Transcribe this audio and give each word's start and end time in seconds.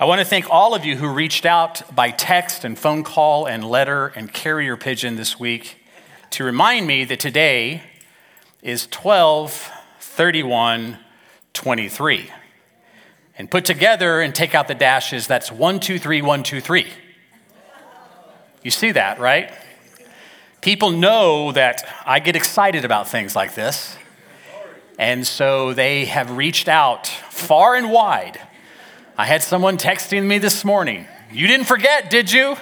I 0.00 0.06
want 0.06 0.18
to 0.18 0.24
thank 0.24 0.48
all 0.48 0.74
of 0.74 0.86
you 0.86 0.96
who 0.96 1.12
reached 1.12 1.44
out 1.44 1.94
by 1.94 2.10
text 2.10 2.64
and 2.64 2.78
phone 2.78 3.04
call 3.04 3.44
and 3.44 3.62
letter 3.62 4.06
and 4.06 4.32
carrier 4.32 4.74
pigeon 4.78 5.16
this 5.16 5.38
week 5.38 5.76
to 6.30 6.42
remind 6.42 6.86
me 6.86 7.04
that 7.04 7.20
today 7.20 7.82
is 8.62 8.86
12 8.86 9.70
31 10.00 10.96
23. 11.52 12.30
And 13.36 13.50
put 13.50 13.66
together 13.66 14.22
and 14.22 14.34
take 14.34 14.54
out 14.54 14.68
the 14.68 14.74
dashes, 14.74 15.26
that's 15.26 15.52
1 15.52 15.80
2 15.80 15.98
3 15.98 16.22
1 16.22 16.42
2 16.44 16.60
3. 16.62 16.86
You 18.62 18.70
see 18.70 18.92
that, 18.92 19.20
right? 19.20 19.52
People 20.62 20.92
know 20.92 21.52
that 21.52 21.86
I 22.06 22.20
get 22.20 22.36
excited 22.36 22.86
about 22.86 23.06
things 23.06 23.36
like 23.36 23.54
this. 23.54 23.98
And 24.98 25.26
so 25.26 25.74
they 25.74 26.06
have 26.06 26.38
reached 26.38 26.68
out 26.68 27.06
far 27.06 27.74
and 27.74 27.92
wide. 27.92 28.40
I 29.20 29.26
had 29.26 29.42
someone 29.42 29.76
texting 29.76 30.24
me 30.24 30.38
this 30.38 30.64
morning. 30.64 31.06
You 31.30 31.46
didn't 31.46 31.66
forget, 31.66 32.08
did 32.08 32.32
you? 32.32 32.56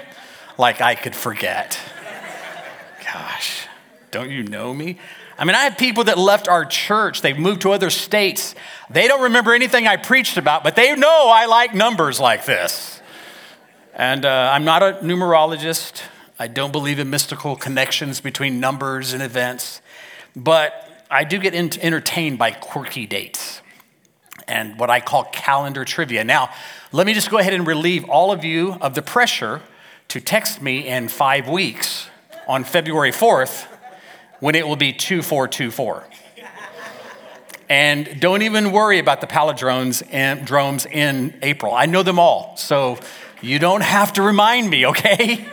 Like 0.58 0.80
I 0.80 0.96
could 0.96 1.14
forget. 1.14 1.78
Gosh, 3.12 3.68
don't 4.10 4.28
you 4.28 4.42
know 4.42 4.74
me? 4.74 4.98
I 5.38 5.44
mean, 5.44 5.54
I 5.54 5.62
have 5.62 5.78
people 5.78 6.02
that 6.02 6.18
left 6.18 6.48
our 6.48 6.64
church, 6.64 7.22
they've 7.22 7.38
moved 7.38 7.62
to 7.62 7.70
other 7.70 7.90
states. 7.90 8.56
They 8.90 9.06
don't 9.06 9.22
remember 9.22 9.54
anything 9.54 9.86
I 9.86 9.98
preached 9.98 10.36
about, 10.36 10.64
but 10.64 10.74
they 10.74 10.96
know 10.96 11.30
I 11.30 11.46
like 11.46 11.76
numbers 11.76 12.18
like 12.18 12.44
this. 12.44 13.00
And 13.94 14.24
uh, 14.24 14.50
I'm 14.52 14.64
not 14.64 14.82
a 14.82 14.94
numerologist. 14.94 16.02
I 16.40 16.48
don't 16.48 16.72
believe 16.72 16.98
in 16.98 17.08
mystical 17.08 17.54
connections 17.54 18.20
between 18.20 18.58
numbers 18.58 19.12
and 19.12 19.22
events, 19.22 19.80
but 20.34 21.06
I 21.08 21.22
do 21.22 21.38
get 21.38 21.54
entertained 21.54 22.36
by 22.36 22.50
quirky 22.50 23.06
dates 23.06 23.62
and 24.48 24.78
what 24.78 24.90
I 24.90 25.00
call 25.00 25.24
calendar 25.24 25.84
trivia. 25.84 26.24
Now, 26.24 26.50
let 26.92 27.06
me 27.06 27.14
just 27.14 27.30
go 27.30 27.38
ahead 27.38 27.52
and 27.52 27.66
relieve 27.66 28.08
all 28.08 28.32
of 28.32 28.44
you 28.44 28.72
of 28.80 28.94
the 28.94 29.02
pressure 29.02 29.60
to 30.08 30.20
text 30.20 30.62
me 30.62 30.88
in 30.88 31.08
five 31.08 31.48
weeks 31.48 32.08
on 32.46 32.64
February 32.64 33.12
4th 33.12 33.66
when 34.40 34.54
it 34.54 34.66
will 34.66 34.76
be 34.76 34.92
2424. 34.92 36.04
And 37.68 38.18
don't 38.18 38.42
even 38.42 38.72
worry 38.72 38.98
about 38.98 39.20
the 39.20 39.26
palindromes 39.26 40.02
and 40.10 40.46
drones 40.46 40.86
in 40.86 41.38
April. 41.42 41.74
I 41.74 41.84
know 41.84 42.02
them 42.02 42.18
all. 42.18 42.56
So 42.56 42.98
you 43.42 43.58
don't 43.58 43.82
have 43.82 44.14
to 44.14 44.22
remind 44.22 44.70
me, 44.70 44.86
okay? 44.86 45.46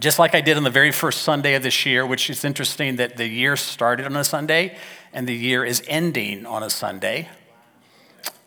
just 0.00 0.18
like 0.18 0.34
I 0.34 0.40
did 0.40 0.56
on 0.56 0.62
the 0.62 0.70
very 0.70 0.92
first 0.92 1.22
Sunday 1.22 1.54
of 1.54 1.62
this 1.62 1.84
year, 1.84 2.06
which 2.06 2.30
is 2.30 2.42
interesting 2.44 2.96
that 2.96 3.18
the 3.18 3.26
year 3.26 3.54
started 3.56 4.06
on 4.06 4.16
a 4.16 4.24
Sunday 4.24 4.76
and 5.12 5.28
the 5.28 5.34
year 5.34 5.62
is 5.62 5.82
ending 5.86 6.46
on 6.46 6.62
a 6.62 6.70
Sunday. 6.70 7.28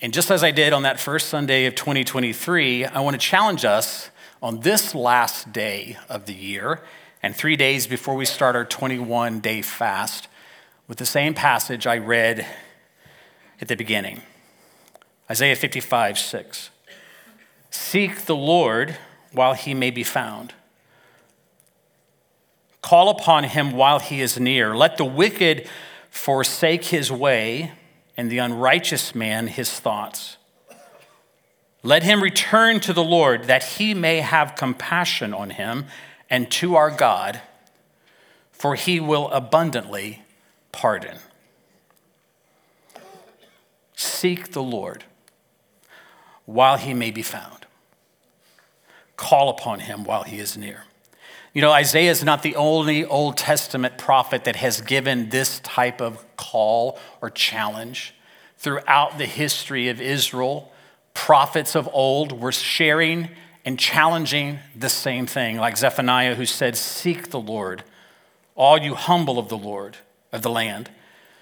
And 0.03 0.13
just 0.13 0.29
as 0.29 0.43
I 0.43 0.51
did 0.51 0.73
on 0.73 0.83
that 0.83 0.99
first 0.99 1.29
Sunday 1.29 1.65
of 1.65 1.75
2023, 1.75 2.83
I 2.83 2.99
want 2.99 3.13
to 3.13 3.17
challenge 3.17 3.63
us 3.63 4.09
on 4.41 4.59
this 4.59 4.93
last 4.93 5.53
day 5.53 5.97
of 6.09 6.25
the 6.25 6.33
year 6.33 6.81
and 7.21 7.33
three 7.33 7.55
days 7.55 7.87
before 7.87 8.13
we 8.13 8.25
start 8.25 8.57
our 8.57 8.65
21 8.65 9.39
day 9.39 9.61
fast 9.61 10.27
with 10.89 10.97
the 10.97 11.05
same 11.05 11.33
passage 11.33 11.87
I 11.87 11.99
read 11.99 12.45
at 13.61 13.69
the 13.69 13.77
beginning 13.77 14.21
Isaiah 15.31 15.55
55, 15.55 16.19
6. 16.19 16.69
Seek 17.69 18.25
the 18.25 18.35
Lord 18.35 18.97
while 19.31 19.53
he 19.53 19.73
may 19.73 19.89
be 19.89 20.03
found 20.03 20.53
Call 22.81 23.07
upon 23.07 23.45
him 23.45 23.71
while 23.71 23.99
he 23.99 24.19
is 24.19 24.37
near. 24.37 24.75
Let 24.75 24.97
the 24.97 25.05
wicked 25.05 25.69
forsake 26.09 26.83
his 26.83 27.09
way, 27.09 27.71
and 28.15 28.31
the 28.31 28.37
unrighteous 28.37 29.15
man 29.15 29.47
his 29.47 29.71
thoughts. 29.79 30.37
Let 31.81 32.03
him 32.03 32.23
return 32.23 32.79
to 32.81 32.93
the 32.93 33.03
Lord, 33.03 33.45
that 33.45 33.63
he 33.63 33.93
may 33.93 34.21
have 34.21 34.55
compassion 34.55 35.33
on 35.33 35.49
him, 35.49 35.85
and 36.29 36.49
to 36.51 36.75
our 36.75 36.89
God, 36.89 37.41
for 38.51 38.75
he 38.75 38.99
will 38.99 39.29
abundantly 39.31 40.23
pardon. 40.71 41.17
Seek 43.95 44.53
the 44.53 44.63
Lord 44.63 45.03
while 46.45 46.77
he 46.77 46.93
may 46.93 47.11
be 47.11 47.21
found. 47.21 47.65
Call 49.17 49.49
upon 49.49 49.81
him 49.81 50.03
while 50.03 50.23
he 50.23 50.39
is 50.39 50.57
near. 50.57 50.85
You 51.53 51.61
know, 51.61 51.71
Isaiah 51.71 52.09
is 52.09 52.23
not 52.23 52.41
the 52.41 52.55
only 52.55 53.05
Old 53.05 53.37
Testament 53.37 53.99
prophet 53.99 54.45
that 54.45 54.55
has 54.55 54.81
given 54.81 55.29
this 55.29 55.59
type 55.59 56.01
of 56.01 56.25
call 56.35 56.97
or 57.21 57.29
challenge. 57.29 58.15
Throughout 58.57 59.19
the 59.19 59.27
history 59.27 59.87
of 59.89 60.01
Israel, 60.01 60.71
prophets 61.13 61.75
of 61.75 61.87
old 61.93 62.41
were 62.41 62.51
sharing 62.51 63.29
and 63.65 63.77
challenging 63.77 64.59
the 64.75 64.89
same 64.89 65.27
thing, 65.27 65.57
like 65.57 65.77
Zephaniah, 65.77 66.33
who 66.33 66.45
said, 66.45 66.75
Seek 66.75 67.29
the 67.29 67.39
Lord, 67.39 67.83
all 68.55 68.79
you 68.79 68.95
humble 68.95 69.37
of 69.37 69.49
the 69.49 69.57
Lord, 69.57 69.97
of 70.31 70.41
the 70.41 70.49
land, 70.49 70.89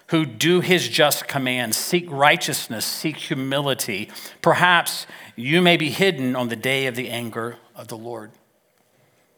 who 0.07 0.25
do 0.25 0.59
his 0.59 0.89
just 0.89 1.29
commands, 1.29 1.78
seek 1.78 2.05
righteousness, 2.11 2.85
seek 2.85 3.16
humility. 3.16 4.09
Perhaps 4.41 5.07
you 5.38 5.61
may 5.61 5.78
be 5.78 5.89
hidden 5.89 6.35
on 6.35 6.49
the 6.49 6.57
day 6.57 6.85
of 6.88 6.95
the 6.95 7.09
anger 7.09 7.55
of 7.78 7.88
the 7.88 7.97
Lord. 7.97 8.31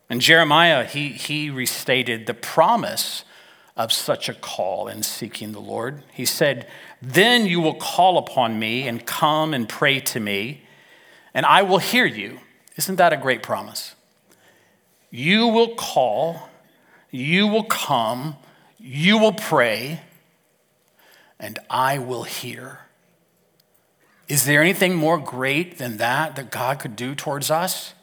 And 0.10 0.22
Jeremiah, 0.22 0.84
he, 0.86 1.10
he 1.10 1.50
restated 1.50 2.26
the 2.26 2.34
promise 2.34 3.24
of 3.76 3.92
such 3.92 4.30
a 4.30 4.34
call 4.34 4.88
in 4.88 5.02
seeking 5.04 5.52
the 5.52 5.60
Lord. 5.60 6.04
He 6.14 6.26
said, 6.26 6.68
Then 7.02 7.46
you 7.46 7.60
will 7.60 7.76
call 7.76 8.18
upon 8.18 8.60
me 8.60 8.88
and 8.88 9.06
come 9.06 9.54
and 9.54 9.68
pray 9.68 10.00
to 10.02 10.20
me, 10.20 10.64
and 11.34 11.46
I 11.46 11.64
will 11.64 11.80
hear 11.80 12.06
you. 12.06 12.40
Isn't 12.76 12.98
that 12.98 13.14
a 13.14 13.18
great 13.18 13.42
promise? 13.42 13.96
You 15.10 15.48
will 15.48 15.76
call, 15.76 16.50
you 17.12 17.48
will 17.48 17.64
come, 17.64 18.36
you 18.80 19.18
will 19.18 19.34
pray, 19.34 20.02
and 21.40 21.60
I 21.70 21.98
will 21.98 22.24
hear. 22.24 22.80
Is 24.28 24.46
there 24.46 24.62
anything 24.62 24.96
more 24.96 25.18
great 25.18 25.78
than 25.78 25.98
that 25.98 26.36
that 26.36 26.52
God 26.52 26.80
could 26.80 26.96
do 26.96 27.14
towards 27.14 27.52
us? 27.52 27.94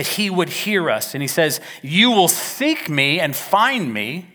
That 0.00 0.06
he 0.06 0.30
would 0.30 0.48
hear 0.48 0.88
us. 0.88 1.14
And 1.14 1.20
he 1.20 1.28
says, 1.28 1.60
You 1.82 2.10
will 2.10 2.26
seek 2.26 2.88
me 2.88 3.20
and 3.20 3.36
find 3.36 3.92
me 3.92 4.28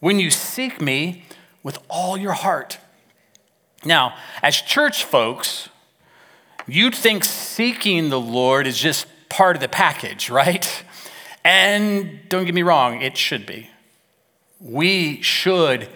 when 0.00 0.18
you 0.18 0.30
seek 0.30 0.80
me 0.80 1.26
with 1.62 1.78
all 1.90 2.16
your 2.16 2.32
heart. 2.32 2.78
Now, 3.84 4.14
as 4.42 4.56
church 4.62 5.04
folks, 5.04 5.68
you'd 6.66 6.94
think 6.94 7.22
seeking 7.22 8.08
the 8.08 8.18
Lord 8.18 8.66
is 8.66 8.78
just 8.78 9.06
part 9.28 9.56
of 9.56 9.60
the 9.60 9.68
package, 9.68 10.30
right? 10.30 10.82
And 11.44 12.26
don't 12.30 12.46
get 12.46 12.54
me 12.54 12.62
wrong, 12.62 13.02
it 13.02 13.18
should 13.18 13.44
be. 13.44 13.68
We 14.58 15.20
should 15.20 15.90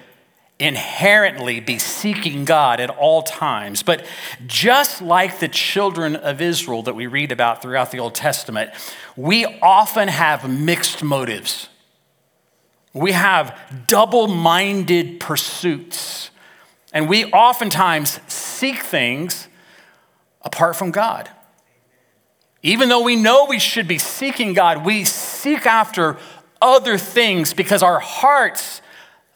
inherently 0.63 1.59
be 1.59 1.77
seeking 1.79 2.45
God 2.45 2.79
at 2.79 2.89
all 2.89 3.23
times. 3.23 3.83
But 3.83 4.07
just 4.47 5.03
like 5.03 5.41
the 5.41 5.49
children 5.49 6.15
of 6.15 6.41
Israel 6.41 6.85
that 6.85 6.95
we 6.95 7.09
read 7.09 7.33
about 7.33 7.63
throughout 7.63 7.91
the 7.91 7.99
Old 7.99 8.15
Testament, 8.15 8.71
we 9.17 9.45
often 9.61 10.07
have 10.07 10.49
mixed 10.49 11.03
motives. 11.03 11.69
We 12.95 13.11
have 13.13 13.59
double 13.89 14.29
minded 14.29 15.19
pursuits. 15.19 16.31
And 16.93 17.09
we 17.09 17.25
oftentimes 17.25 18.21
seek 18.29 18.83
things 18.83 19.49
apart 20.43 20.77
from 20.77 20.93
God. 20.93 21.29
Even 22.63 22.89
though 22.89 23.03
we 23.03 23.17
know 23.17 23.47
we 23.47 23.59
should 23.59 23.89
be 23.89 23.99
seeking 23.99 24.53
God, 24.53 24.85
we 24.85 25.05
seek 25.05 25.67
after 25.67 26.19
other 26.61 26.99
things 26.99 27.53
because 27.53 27.83
our 27.83 27.99
hearts 27.99 28.82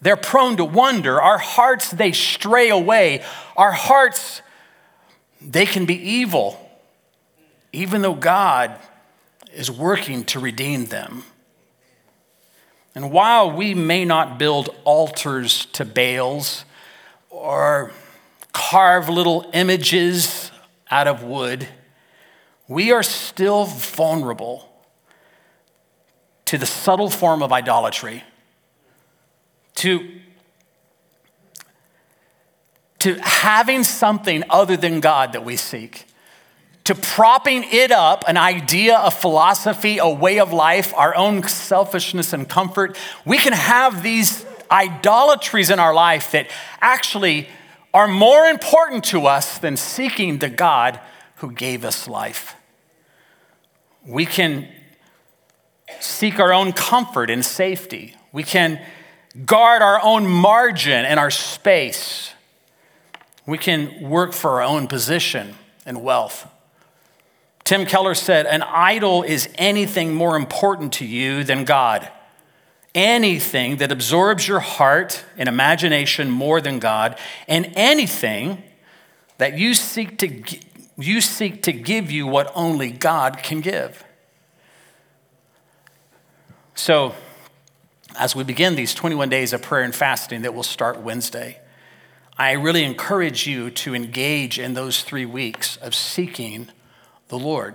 they're 0.06 0.16
prone 0.16 0.56
to 0.58 0.64
wonder. 0.64 1.20
Our 1.20 1.36
hearts, 1.36 1.90
they 1.90 2.12
stray 2.12 2.68
away. 2.70 3.24
Our 3.56 3.72
hearts, 3.72 4.40
they 5.42 5.66
can 5.66 5.84
be 5.84 5.96
evil, 5.96 6.60
even 7.72 8.02
though 8.02 8.14
God 8.14 8.78
is 9.52 9.68
working 9.68 10.22
to 10.26 10.38
redeem 10.38 10.86
them. 10.86 11.24
And 12.94 13.10
while 13.10 13.50
we 13.50 13.74
may 13.74 14.04
not 14.04 14.38
build 14.38 14.68
altars 14.84 15.66
to 15.72 15.84
Baals 15.84 16.64
or 17.28 17.90
carve 18.52 19.08
little 19.08 19.50
images 19.54 20.52
out 20.88 21.08
of 21.08 21.24
wood, 21.24 21.66
we 22.68 22.92
are 22.92 23.02
still 23.02 23.64
vulnerable 23.64 24.68
to 26.44 26.56
the 26.56 26.64
subtle 26.64 27.10
form 27.10 27.42
of 27.42 27.52
idolatry 27.52 28.22
to, 29.76 30.08
to 32.98 33.14
having 33.22 33.84
something 33.84 34.44
other 34.50 34.76
than 34.76 35.00
God 35.00 35.32
that 35.32 35.44
we 35.44 35.56
seek, 35.56 36.06
to 36.84 36.94
propping 36.94 37.64
it 37.64 37.90
up, 37.90 38.24
an 38.28 38.36
idea, 38.36 38.98
a 39.00 39.10
philosophy, 39.10 39.98
a 39.98 40.08
way 40.08 40.38
of 40.38 40.52
life, 40.52 40.94
our 40.94 41.16
own 41.16 41.42
selfishness 41.42 42.32
and 42.32 42.48
comfort. 42.48 42.96
We 43.24 43.38
can 43.38 43.52
have 43.52 44.02
these 44.02 44.44
idolatries 44.70 45.70
in 45.70 45.78
our 45.78 45.94
life 45.94 46.32
that 46.32 46.50
actually 46.80 47.48
are 47.92 48.08
more 48.08 48.44
important 48.44 49.04
to 49.04 49.26
us 49.26 49.58
than 49.58 49.76
seeking 49.76 50.38
the 50.38 50.48
God 50.48 51.00
who 51.36 51.50
gave 51.50 51.84
us 51.84 52.06
life. 52.06 52.54
We 54.06 54.26
can 54.26 54.68
seek 56.00 56.38
our 56.38 56.52
own 56.52 56.72
comfort 56.72 57.30
and 57.30 57.44
safety. 57.44 58.14
We 58.32 58.42
can 58.42 58.80
guard 59.44 59.82
our 59.82 60.02
own 60.02 60.26
margin 60.26 61.04
and 61.04 61.20
our 61.20 61.30
space. 61.30 62.32
We 63.46 63.58
can 63.58 64.08
work 64.08 64.32
for 64.32 64.50
our 64.52 64.62
own 64.62 64.86
position 64.86 65.54
and 65.84 66.02
wealth. 66.02 66.48
Tim 67.64 67.84
Keller 67.84 68.14
said, 68.14 68.46
An 68.46 68.62
idol 68.62 69.22
is 69.22 69.48
anything 69.56 70.14
more 70.14 70.36
important 70.36 70.92
to 70.94 71.04
you 71.06 71.44
than 71.44 71.64
God. 71.64 72.08
Anything 72.94 73.76
that 73.76 73.92
absorbs 73.92 74.48
your 74.48 74.60
heart 74.60 75.24
and 75.36 75.48
imagination 75.48 76.30
more 76.30 76.60
than 76.60 76.78
God, 76.78 77.18
and 77.46 77.70
anything 77.74 78.62
that 79.38 79.58
you 79.58 79.74
seek 79.74 80.16
to, 80.18 80.42
you 80.96 81.20
seek 81.20 81.62
to 81.64 81.72
give 81.72 82.10
you 82.10 82.26
what 82.26 82.50
only 82.54 82.90
God 82.90 83.38
can 83.42 83.60
give. 83.60 84.04
So, 86.74 87.14
as 88.18 88.34
we 88.34 88.44
begin 88.44 88.74
these 88.74 88.94
21 88.94 89.28
days 89.28 89.52
of 89.52 89.62
prayer 89.62 89.82
and 89.82 89.94
fasting 89.94 90.42
that 90.42 90.54
will 90.54 90.62
start 90.62 91.00
Wednesday, 91.00 91.60
I 92.38 92.52
really 92.52 92.84
encourage 92.84 93.46
you 93.46 93.70
to 93.70 93.94
engage 93.94 94.58
in 94.58 94.74
those 94.74 95.02
three 95.02 95.26
weeks 95.26 95.76
of 95.78 95.94
seeking 95.94 96.68
the 97.28 97.38
Lord 97.38 97.74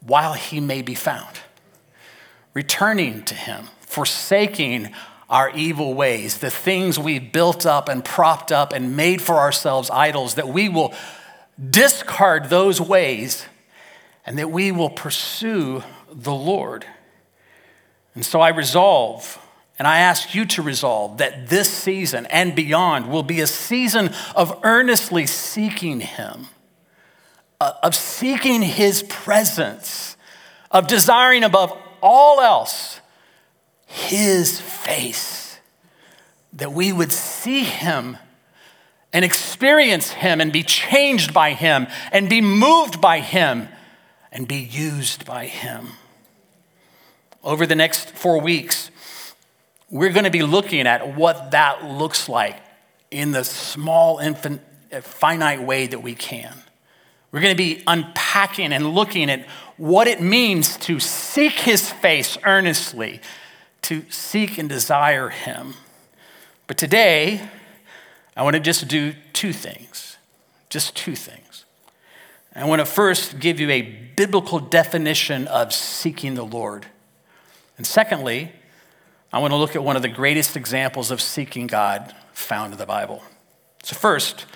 while 0.00 0.34
he 0.34 0.60
may 0.60 0.82
be 0.82 0.94
found, 0.94 1.40
returning 2.52 3.24
to 3.24 3.34
him, 3.34 3.68
forsaking 3.80 4.92
our 5.28 5.50
evil 5.50 5.94
ways, 5.94 6.38
the 6.38 6.50
things 6.50 6.98
we've 6.98 7.32
built 7.32 7.66
up 7.66 7.88
and 7.88 8.04
propped 8.04 8.52
up 8.52 8.72
and 8.72 8.96
made 8.96 9.20
for 9.20 9.36
ourselves 9.36 9.90
idols, 9.90 10.34
that 10.34 10.48
we 10.48 10.68
will 10.68 10.94
discard 11.70 12.50
those 12.50 12.80
ways 12.80 13.46
and 14.26 14.38
that 14.38 14.50
we 14.50 14.70
will 14.70 14.90
pursue 14.90 15.82
the 16.12 16.34
Lord. 16.34 16.84
And 18.14 18.24
so 18.24 18.40
I 18.40 18.50
resolve, 18.50 19.43
and 19.78 19.88
I 19.88 19.98
ask 19.98 20.34
you 20.34 20.44
to 20.46 20.62
resolve, 20.62 21.18
that 21.18 21.48
this 21.48 21.68
season 21.68 22.26
and 22.26 22.54
beyond 22.54 23.10
will 23.10 23.24
be 23.24 23.40
a 23.40 23.46
season 23.46 24.10
of 24.36 24.60
earnestly 24.62 25.26
seeking 25.26 26.00
Him, 26.00 26.46
uh, 27.60 27.72
of 27.82 27.94
seeking 27.94 28.62
His 28.62 29.02
presence, 29.04 30.16
of 30.70 30.86
desiring 30.86 31.42
above 31.42 31.76
all 32.00 32.40
else 32.40 33.00
His 33.86 34.60
face, 34.60 35.58
that 36.52 36.72
we 36.72 36.92
would 36.92 37.10
see 37.10 37.64
Him 37.64 38.16
and 39.12 39.24
experience 39.24 40.10
Him 40.12 40.40
and 40.40 40.52
be 40.52 40.62
changed 40.62 41.34
by 41.34 41.52
Him 41.52 41.88
and 42.12 42.28
be 42.28 42.40
moved 42.40 43.00
by 43.00 43.18
Him 43.18 43.68
and 44.30 44.46
be 44.46 44.56
used 44.56 45.24
by 45.24 45.46
Him. 45.46 45.88
Over 47.42 47.66
the 47.66 47.74
next 47.74 48.10
four 48.10 48.40
weeks, 48.40 48.90
we're 49.94 50.10
going 50.10 50.24
to 50.24 50.30
be 50.30 50.42
looking 50.42 50.88
at 50.88 51.16
what 51.16 51.52
that 51.52 51.84
looks 51.84 52.28
like 52.28 52.60
in 53.12 53.30
the 53.30 53.44
small, 53.44 54.18
infant, 54.18 54.60
uh, 54.92 55.00
finite 55.00 55.62
way 55.62 55.86
that 55.86 56.00
we 56.00 56.16
can. 56.16 56.52
We're 57.30 57.40
going 57.40 57.56
to 57.56 57.62
be 57.62 57.80
unpacking 57.86 58.72
and 58.72 58.92
looking 58.92 59.30
at 59.30 59.46
what 59.76 60.08
it 60.08 60.20
means 60.20 60.76
to 60.78 60.98
seek 60.98 61.52
his 61.52 61.92
face 61.92 62.36
earnestly, 62.42 63.20
to 63.82 64.04
seek 64.10 64.58
and 64.58 64.68
desire 64.68 65.28
him. 65.28 65.74
But 66.66 66.76
today, 66.76 67.48
I 68.36 68.42
want 68.42 68.54
to 68.54 68.60
just 68.60 68.88
do 68.88 69.14
two 69.32 69.52
things. 69.52 70.16
Just 70.70 70.96
two 70.96 71.14
things. 71.14 71.64
I 72.52 72.64
want 72.64 72.80
to 72.80 72.86
first 72.86 73.38
give 73.38 73.60
you 73.60 73.70
a 73.70 73.82
biblical 73.82 74.58
definition 74.58 75.46
of 75.46 75.72
seeking 75.72 76.34
the 76.34 76.44
Lord. 76.44 76.86
And 77.78 77.86
secondly, 77.86 78.50
I 79.34 79.38
want 79.38 79.50
to 79.50 79.56
look 79.56 79.74
at 79.74 79.82
one 79.82 79.96
of 79.96 80.02
the 80.02 80.08
greatest 80.08 80.56
examples 80.56 81.10
of 81.10 81.20
seeking 81.20 81.66
God 81.66 82.14
found 82.32 82.72
in 82.72 82.78
the 82.78 82.86
Bible. 82.86 83.20
So, 83.82 83.96
first, 83.96 84.46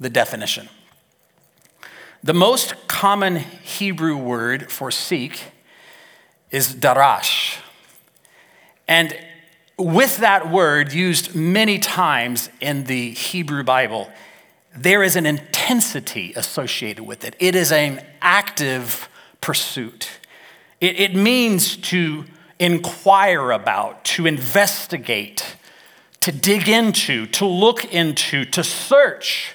the 0.00 0.08
definition. 0.08 0.70
The 2.24 2.32
most 2.32 2.88
common 2.88 3.36
Hebrew 3.36 4.16
word 4.16 4.72
for 4.72 4.90
seek 4.90 5.52
is 6.50 6.74
darash. 6.74 7.58
And 8.88 9.14
with 9.76 10.16
that 10.16 10.50
word 10.50 10.94
used 10.94 11.34
many 11.34 11.78
times 11.78 12.48
in 12.58 12.84
the 12.84 13.10
Hebrew 13.10 13.64
Bible, 13.64 14.10
there 14.74 15.02
is 15.02 15.16
an 15.16 15.26
intensity 15.26 16.32
associated 16.34 17.04
with 17.04 17.22
it. 17.22 17.36
It 17.38 17.54
is 17.54 17.70
an 17.70 18.02
active 18.22 19.10
pursuit. 19.42 20.08
It, 20.80 20.98
it 20.98 21.14
means 21.14 21.76
to 21.76 22.24
inquire 22.58 23.50
about, 23.50 24.04
to 24.04 24.26
investigate, 24.26 25.56
to 26.20 26.32
dig 26.32 26.68
into, 26.68 27.26
to 27.26 27.46
look 27.46 27.84
into, 27.92 28.44
to 28.46 28.64
search, 28.64 29.54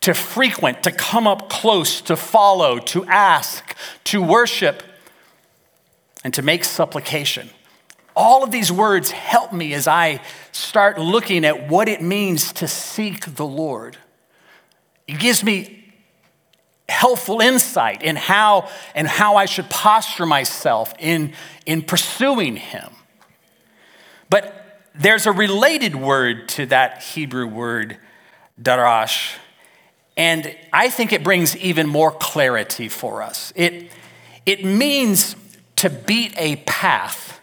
to 0.00 0.14
frequent, 0.14 0.82
to 0.82 0.92
come 0.92 1.26
up 1.26 1.48
close, 1.48 2.00
to 2.02 2.16
follow, 2.16 2.78
to 2.78 3.04
ask, 3.06 3.74
to 4.04 4.22
worship, 4.22 4.82
and 6.22 6.34
to 6.34 6.42
make 6.42 6.64
supplication. 6.64 7.48
All 8.16 8.44
of 8.44 8.50
these 8.50 8.70
words 8.70 9.10
help 9.10 9.52
me 9.52 9.74
as 9.74 9.88
I 9.88 10.20
start 10.52 10.98
looking 10.98 11.44
at 11.44 11.68
what 11.68 11.88
it 11.88 12.00
means 12.00 12.52
to 12.54 12.68
seek 12.68 13.36
the 13.36 13.46
Lord. 13.46 13.96
It 15.08 15.18
gives 15.18 15.42
me 15.42 15.83
helpful 16.88 17.40
insight 17.40 18.02
in 18.02 18.16
how 18.16 18.68
and 18.94 19.06
how 19.06 19.36
I 19.36 19.46
should 19.46 19.70
posture 19.70 20.26
myself 20.26 20.92
in, 20.98 21.32
in 21.66 21.82
pursuing 21.82 22.56
him. 22.56 22.90
But 24.28 24.82
there's 24.94 25.26
a 25.26 25.32
related 25.32 25.96
word 25.96 26.48
to 26.50 26.66
that 26.66 27.02
Hebrew 27.02 27.46
word, 27.46 27.98
darash, 28.60 29.34
and 30.16 30.56
I 30.72 30.90
think 30.90 31.12
it 31.12 31.24
brings 31.24 31.56
even 31.56 31.88
more 31.88 32.12
clarity 32.12 32.88
for 32.88 33.22
us. 33.22 33.52
It, 33.56 33.90
it 34.46 34.64
means 34.64 35.34
to 35.76 35.90
beat 35.90 36.34
a 36.36 36.56
path 36.66 37.40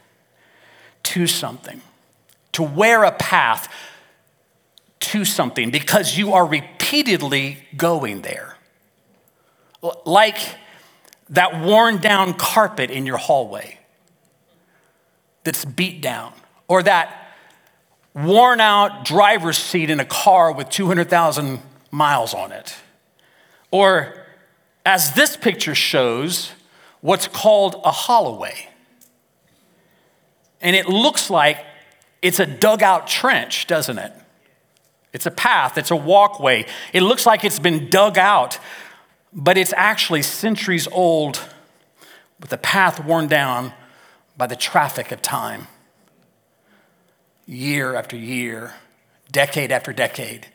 to 1.04 1.28
something, 1.28 1.82
to 2.54 2.64
wear 2.64 3.04
a 3.04 3.12
path 3.12 3.68
to 5.00 5.26
something 5.26 5.72
because 5.72 6.18
you 6.18 6.32
are 6.32 6.46
repeatedly 6.46 7.58
going 7.76 8.22
there 8.22 8.56
like 10.06 10.38
that 11.30 11.62
worn 11.62 11.98
down 11.98 12.34
carpet 12.34 12.92
in 12.92 13.06
your 13.06 13.18
hallway 13.18 13.80
that's 15.44 15.66
beat 15.66 16.02
down, 16.02 16.34
or 16.68 16.84
that 16.84 17.34
worn 18.14 18.60
out 18.60 19.06
driver's 19.06 19.58
seat 19.58 19.90
in 19.90 20.00
a 20.00 20.06
car 20.06 20.52
with 20.52 20.70
200,000 20.70 21.60
miles 21.90 22.34
on 22.34 22.52
it, 22.52 22.76
or 23.72 24.26
as 24.86 25.14
this 25.14 25.38
picture 25.38 25.76
shows, 25.76 26.52
what's 27.02 27.28
called 27.28 27.82
a 27.84 27.92
holloway. 27.92 28.68
And 30.60 30.76
it 30.76 30.88
looks 30.88 31.30
like 31.30 31.66
it's 32.22 32.40
a 32.40 32.46
dugout 32.46 33.08
trench, 33.08 33.68
doesn't 33.68 33.98
it? 33.98 34.14
It's 35.14 35.26
a 35.26 35.32
path, 35.32 35.78
it's 35.78 35.92
a 35.92 35.96
walkway. 35.96 36.66
It 36.94 37.02
looks 37.02 37.26
like 37.26 37.44
it's 37.44 37.60
been 37.60 37.90
dug 37.90 38.18
out 38.18 38.60
but 39.34 39.58
it's 39.58 39.74
actually 39.76 40.22
centuries 40.22 40.88
old 40.88 41.48
with 42.40 42.50
the 42.50 42.58
path 42.58 43.04
worn 43.04 43.28
down 43.28 43.74
by 44.38 44.48
the 44.48 44.56
traffic 44.56 45.12
of 45.12 45.22
time. 45.22 45.68
Year 47.46 47.96
after 47.96 48.16
year, 48.16 48.74
decade 49.32 49.72
after 49.72 49.94
decade, 49.94 50.48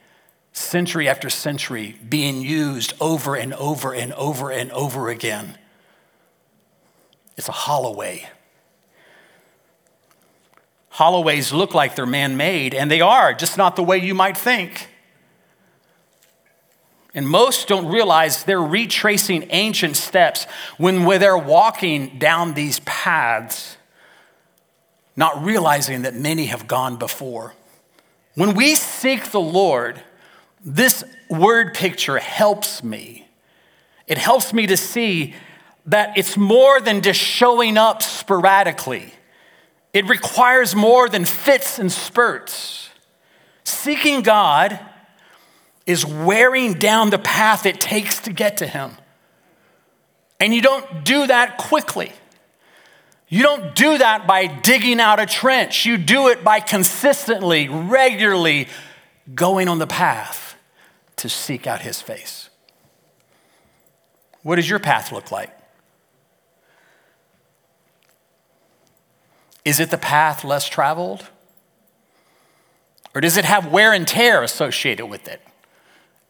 century 0.53 1.09
after 1.09 1.31
century, 1.31 1.97
being 2.09 2.41
used 2.41 2.95
over 3.01 3.35
and 3.35 3.55
over 3.55 3.95
and 3.95 4.13
over 4.15 4.51
and 4.51 4.73
over 4.73 5.09
again. 5.09 5.59
It's 7.37 7.49
a 7.49 7.53
holloway. 7.53 8.29
Holloways 10.91 11.53
look 11.53 11.75
like 11.75 11.95
they're 11.95 12.07
man 12.07 12.39
made, 12.39 12.75
and 12.75 12.91
they 12.91 13.03
are, 13.03 13.35
just 13.35 13.59
not 13.59 13.77
the 13.77 13.83
way 13.83 13.99
you 13.99 14.15
might 14.15 14.37
think. 14.37 14.89
And 17.17 17.27
most 17.27 17.67
don't 17.67 17.87
realize 17.87 18.45
they're 18.45 18.61
retracing 18.61 19.47
ancient 19.49 19.97
steps 19.97 20.45
when 20.77 21.07
they're 21.19 21.39
walking 21.39 22.19
down 22.19 22.53
these 22.53 22.81
paths, 22.81 23.79
not 25.17 25.43
realizing 25.43 26.03
that 26.03 26.15
many 26.15 26.45
have 26.47 26.69
gone 26.69 26.97
before. 26.97 27.55
When 28.35 28.55
we 28.55 28.75
seek 28.75 29.31
the 29.31 29.41
Lord, 29.41 30.03
this 30.63 31.05
word 31.31 31.73
picture 31.73 32.19
helps 32.19 32.85
me. 32.85 33.27
It 34.07 34.19
helps 34.19 34.53
me 34.53 34.67
to 34.67 34.77
see 34.77 35.35
that 35.87 36.19
it's 36.19 36.37
more 36.37 36.83
than 36.83 37.01
just 37.01 37.19
showing 37.19 37.79
up 37.79 38.03
sporadically. 38.03 39.15
It 39.95 40.07
requires 40.07 40.75
more 40.75 41.09
than 41.09 41.25
fits 41.25 41.79
and 41.79 41.91
spurts. 41.91 42.91
Seeking 43.65 44.21
God 44.21 44.79
is 45.87 46.05
wearing 46.05 46.75
down 46.75 47.11
the 47.11 47.19
path 47.19 47.65
it 47.65 47.81
takes 47.81 48.21
to 48.21 48.33
get 48.33 48.57
to 48.59 48.67
Him. 48.67 48.93
And 50.41 50.55
you 50.55 50.61
don't 50.61 51.05
do 51.05 51.27
that 51.27 51.57
quickly. 51.57 52.13
You 53.29 53.43
don't 53.43 53.75
do 53.75 53.99
that 53.99 54.27
by 54.27 54.47
digging 54.47 55.01
out 55.01 55.19
a 55.19 55.27
trench. 55.27 55.85
You 55.85 55.97
do 55.97 56.29
it 56.29 56.45
by 56.45 56.61
consistently, 56.61 57.69
regularly 57.69 58.69
going 59.35 59.69
on 59.69 59.79
the 59.79 59.87
path 59.87 60.57
to 61.17 61.29
seek 61.29 61.67
out 61.67 61.81
his 61.81 62.01
face. 62.01 62.51
What 64.43 64.57
does 64.57 64.71
your 64.71 64.79
path 64.79 65.11
look 65.11 65.33
like? 65.33 65.51
Is 69.65 69.81
it 69.81 69.91
the 69.91 69.99
path 69.99 70.45
less 70.45 70.69
traveled? 70.69 71.27
Or 73.13 73.21
does 73.21 73.37
it 73.37 73.45
have 73.45 73.73
wear 73.73 73.93
and 73.93 74.07
tear 74.07 74.45
associated 74.45 75.07
with 75.07 75.27
it? 75.27 75.41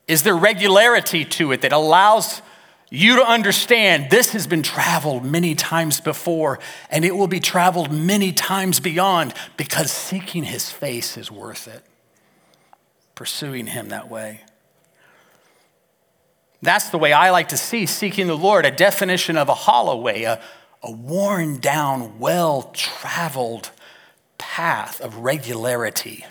Is 0.06 0.22
there 0.22 0.36
regularity 0.36 1.24
to 1.24 1.52
it 1.52 1.62
that 1.62 1.72
allows 1.72 2.42
you 2.90 3.16
to 3.16 3.28
understand 3.28 4.10
this 4.10 4.32
has 4.32 4.46
been 4.46 4.62
traveled 4.62 5.24
many 5.24 5.54
times 5.54 6.00
before 6.00 6.60
and 6.90 7.04
it 7.04 7.16
will 7.16 7.26
be 7.26 7.40
traveled 7.40 7.90
many 7.90 8.32
times 8.32 8.78
beyond 8.78 9.34
because 9.56 9.90
seeking 9.90 10.44
his 10.44 10.70
face 10.70 11.16
is 11.16 11.30
worth 11.30 11.66
it. 11.66 11.82
Pursuing 13.16 13.66
him 13.66 13.88
that 13.88 14.08
way. 14.08 14.42
That's 16.62 16.90
the 16.90 16.98
way 16.98 17.12
I 17.12 17.30
like 17.30 17.48
to 17.48 17.56
see 17.56 17.86
seeking 17.86 18.28
the 18.28 18.36
Lord, 18.36 18.64
a 18.64 18.70
definition 18.70 19.36
of 19.36 19.48
a 19.48 19.54
hollow 19.54 19.96
way, 19.96 20.24
a, 20.24 20.40
a 20.82 20.90
worn 20.90 21.58
down, 21.58 22.18
well 22.18 22.70
traveled 22.72 23.70
path 24.38 25.00
of 25.00 25.18
regularity. 25.18 26.24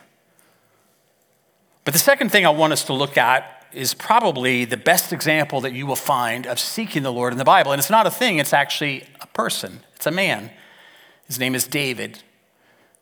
But 1.84 1.94
the 1.94 2.00
second 2.00 2.32
thing 2.32 2.46
I 2.46 2.50
want 2.50 2.74
us 2.74 2.86
to 2.86 2.94
look 2.94 3.18
at 3.18 3.55
is 3.76 3.94
probably 3.94 4.66
the 4.66 4.78
best 4.78 5.12
example 5.12 5.62
that 5.62 5.74
you 5.74 5.86
will 5.86 5.96
find 5.96 6.48
of 6.48 6.60
seeking 6.60 7.04
the 7.04 7.12
Lord 7.12 7.34
in 7.34 7.38
the 7.38 7.46
Bible. 7.46 7.72
And 7.72 7.80
it's 7.80 7.90
not 7.90 8.08
a 8.08 8.12
thing, 8.12 8.38
it's 8.40 8.54
actually 8.54 9.04
a 9.22 9.28
person, 9.28 9.82
it's 9.96 10.06
a 10.06 10.12
man. 10.12 10.52
His 11.28 11.40
name 11.40 11.56
is 11.56 11.68
David. 11.68 12.20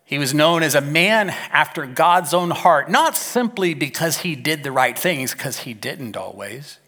He 0.05 0.17
was 0.17 0.33
known 0.33 0.63
as 0.63 0.75
a 0.75 0.81
man 0.81 1.29
after 1.29 1.85
God's 1.85 2.33
own 2.33 2.51
heart, 2.51 2.89
not 2.89 3.15
simply 3.15 3.73
because 3.73 4.19
he 4.19 4.35
did 4.35 4.63
the 4.63 4.71
right 4.71 4.97
things, 4.97 5.33
because 5.33 5.59
he 5.59 5.73
didn't 5.73 6.17
always, 6.17 6.79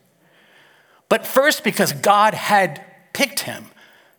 but 1.07 1.25
first 1.25 1.63
because 1.63 1.93
God 1.93 2.33
had 2.33 2.83
picked 3.13 3.41
him. 3.41 3.67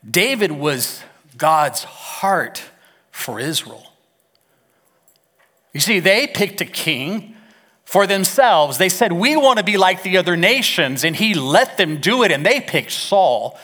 David 0.08 0.52
was 0.52 1.02
God's 1.36 1.84
heart 1.84 2.64
for 3.10 3.38
Israel. 3.38 3.92
You 5.72 5.80
see, 5.80 6.00
they 6.00 6.26
picked 6.26 6.60
a 6.62 6.64
king 6.64 7.35
for 7.86 8.06
themselves. 8.06 8.76
They 8.76 8.90
said, 8.90 9.12
We 9.12 9.36
want 9.36 9.58
to 9.58 9.64
be 9.64 9.78
like 9.78 10.02
the 10.02 10.18
other 10.18 10.36
nations. 10.36 11.04
And 11.04 11.16
he 11.16 11.32
let 11.32 11.78
them 11.78 11.98
do 11.98 12.22
it, 12.22 12.30
and 12.30 12.44
they 12.44 12.60
picked 12.60 12.92
Saul. 12.92 13.58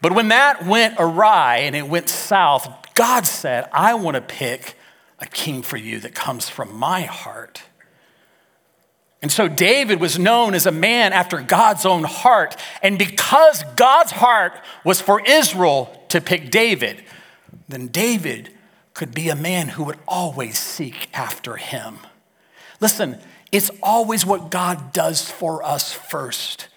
But 0.00 0.12
when 0.12 0.28
that 0.28 0.66
went 0.66 0.96
awry 0.98 1.58
and 1.58 1.76
it 1.76 1.86
went 1.86 2.08
south, 2.08 2.68
God 2.94 3.24
said, 3.24 3.68
I 3.72 3.94
want 3.94 4.16
to 4.16 4.20
pick 4.20 4.74
a 5.20 5.26
king 5.26 5.62
for 5.62 5.76
you 5.76 6.00
that 6.00 6.14
comes 6.14 6.48
from 6.48 6.74
my 6.74 7.02
heart. 7.02 7.62
And 9.20 9.30
so 9.30 9.46
David 9.46 10.00
was 10.00 10.18
known 10.18 10.52
as 10.54 10.66
a 10.66 10.72
man 10.72 11.12
after 11.12 11.40
God's 11.40 11.86
own 11.86 12.02
heart. 12.02 12.56
And 12.82 12.98
because 12.98 13.62
God's 13.76 14.10
heart 14.10 14.54
was 14.84 15.00
for 15.00 15.22
Israel 15.24 15.96
to 16.08 16.20
pick 16.20 16.50
David, 16.50 17.04
then 17.68 17.86
David 17.86 18.50
could 18.94 19.14
be 19.14 19.28
a 19.28 19.36
man 19.36 19.68
who 19.68 19.84
would 19.84 19.98
always 20.08 20.58
seek 20.58 21.08
after 21.14 21.56
him. 21.56 21.98
Listen, 22.80 23.20
it's 23.52 23.70
always 23.82 24.24
what 24.24 24.50
God 24.50 24.94
does 24.94 25.30
for 25.30 25.62
us 25.62 25.92
first 25.92 26.68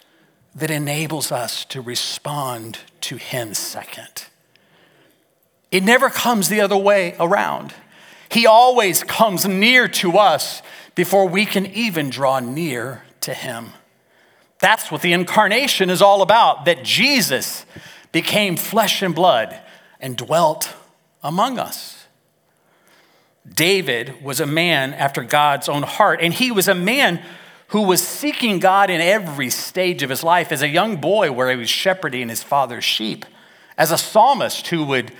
that 0.53 0.70
enables 0.70 1.32
us 1.32 1.65
to 1.65 1.82
respond 1.82 2.79
to 3.01 3.15
Him 3.15 3.53
second. 3.53 4.25
It 5.72 5.84
never 5.84 6.10
comes 6.10 6.50
the 6.50 6.62
other 6.62 6.77
way 6.77 7.15
around. 7.20 7.74
He 8.29 8.46
always 8.46 9.03
comes 9.03 9.46
near 9.46 9.88
to 9.88 10.17
us 10.17 10.62
before 10.94 11.27
we 11.27 11.46
can 11.46 11.65
even 11.67 12.10
draw 12.10 12.39
near 12.39 13.03
to 13.22 13.34
Him. 13.34 13.70
That's 14.60 14.91
what 14.91 15.01
the 15.01 15.13
incarnation 15.13 15.89
is 15.89 16.01
all 16.01 16.22
about 16.22 16.65
that 16.65 16.84
Jesus 16.84 17.65
became 18.12 18.55
flesh 18.55 19.01
and 19.01 19.13
blood 19.13 19.60
and 20.00 20.15
dwelt 20.15 20.74
among 21.22 21.60
us. 21.60 21.95
David 23.52 24.24
was 24.24 24.40
a 24.40 24.46
man 24.46 24.94
after 24.94 25.24
God's 25.24 25.70
own 25.70 25.84
heart, 25.84 26.20
and 26.22 26.34
he 26.34 26.52
was 26.52 26.68
a 26.68 26.75
man 26.75 27.22
who 27.70 27.82
was 27.82 28.06
seeking 28.06 28.60
God 28.60 28.90
in 28.90 29.02
every 29.02 29.50
stage 29.50 30.04
of 30.04 30.10
his 30.10 30.24
life 30.24 30.52
as 30.52 30.62
a 30.62 30.68
young 30.68 30.98
boy, 30.98 31.32
where 31.32 31.50
he 31.50 31.56
was 31.56 31.70
shepherding 31.70 32.30
his 32.30 32.44
father's 32.44 32.84
sheep, 32.84 33.25
as 33.78 33.92
a 33.92 33.98
psalmist 33.98 34.68
who 34.68 34.86
would, 34.86 35.12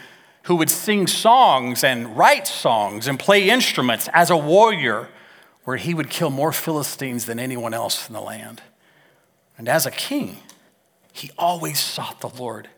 who 0.44 0.56
would 0.56 0.70
sing 0.70 1.08
songs 1.08 1.84
and 1.84 2.18
write 2.18 2.48
songs 2.48 3.08
and 3.08 3.20
play 3.20 3.50
instruments, 3.50 4.10
as 4.14 4.30
a 4.30 4.38
warrior, 4.38 5.10
where 5.64 5.78
he 5.78 5.94
would 5.94 6.10
kill 6.10 6.30
more 6.30 6.52
Philistines 6.52 7.26
than 7.26 7.40
anyone 7.40 7.74
else 7.74 8.08
in 8.08 8.14
the 8.14 8.22
land. 8.22 8.62
And 9.58 9.68
as 9.68 9.86
a 9.86 9.92
king, 9.92 10.38
he 11.12 11.32
always 11.38 11.80
sought 11.80 12.22
the 12.22 12.30
Lord. 12.30 12.70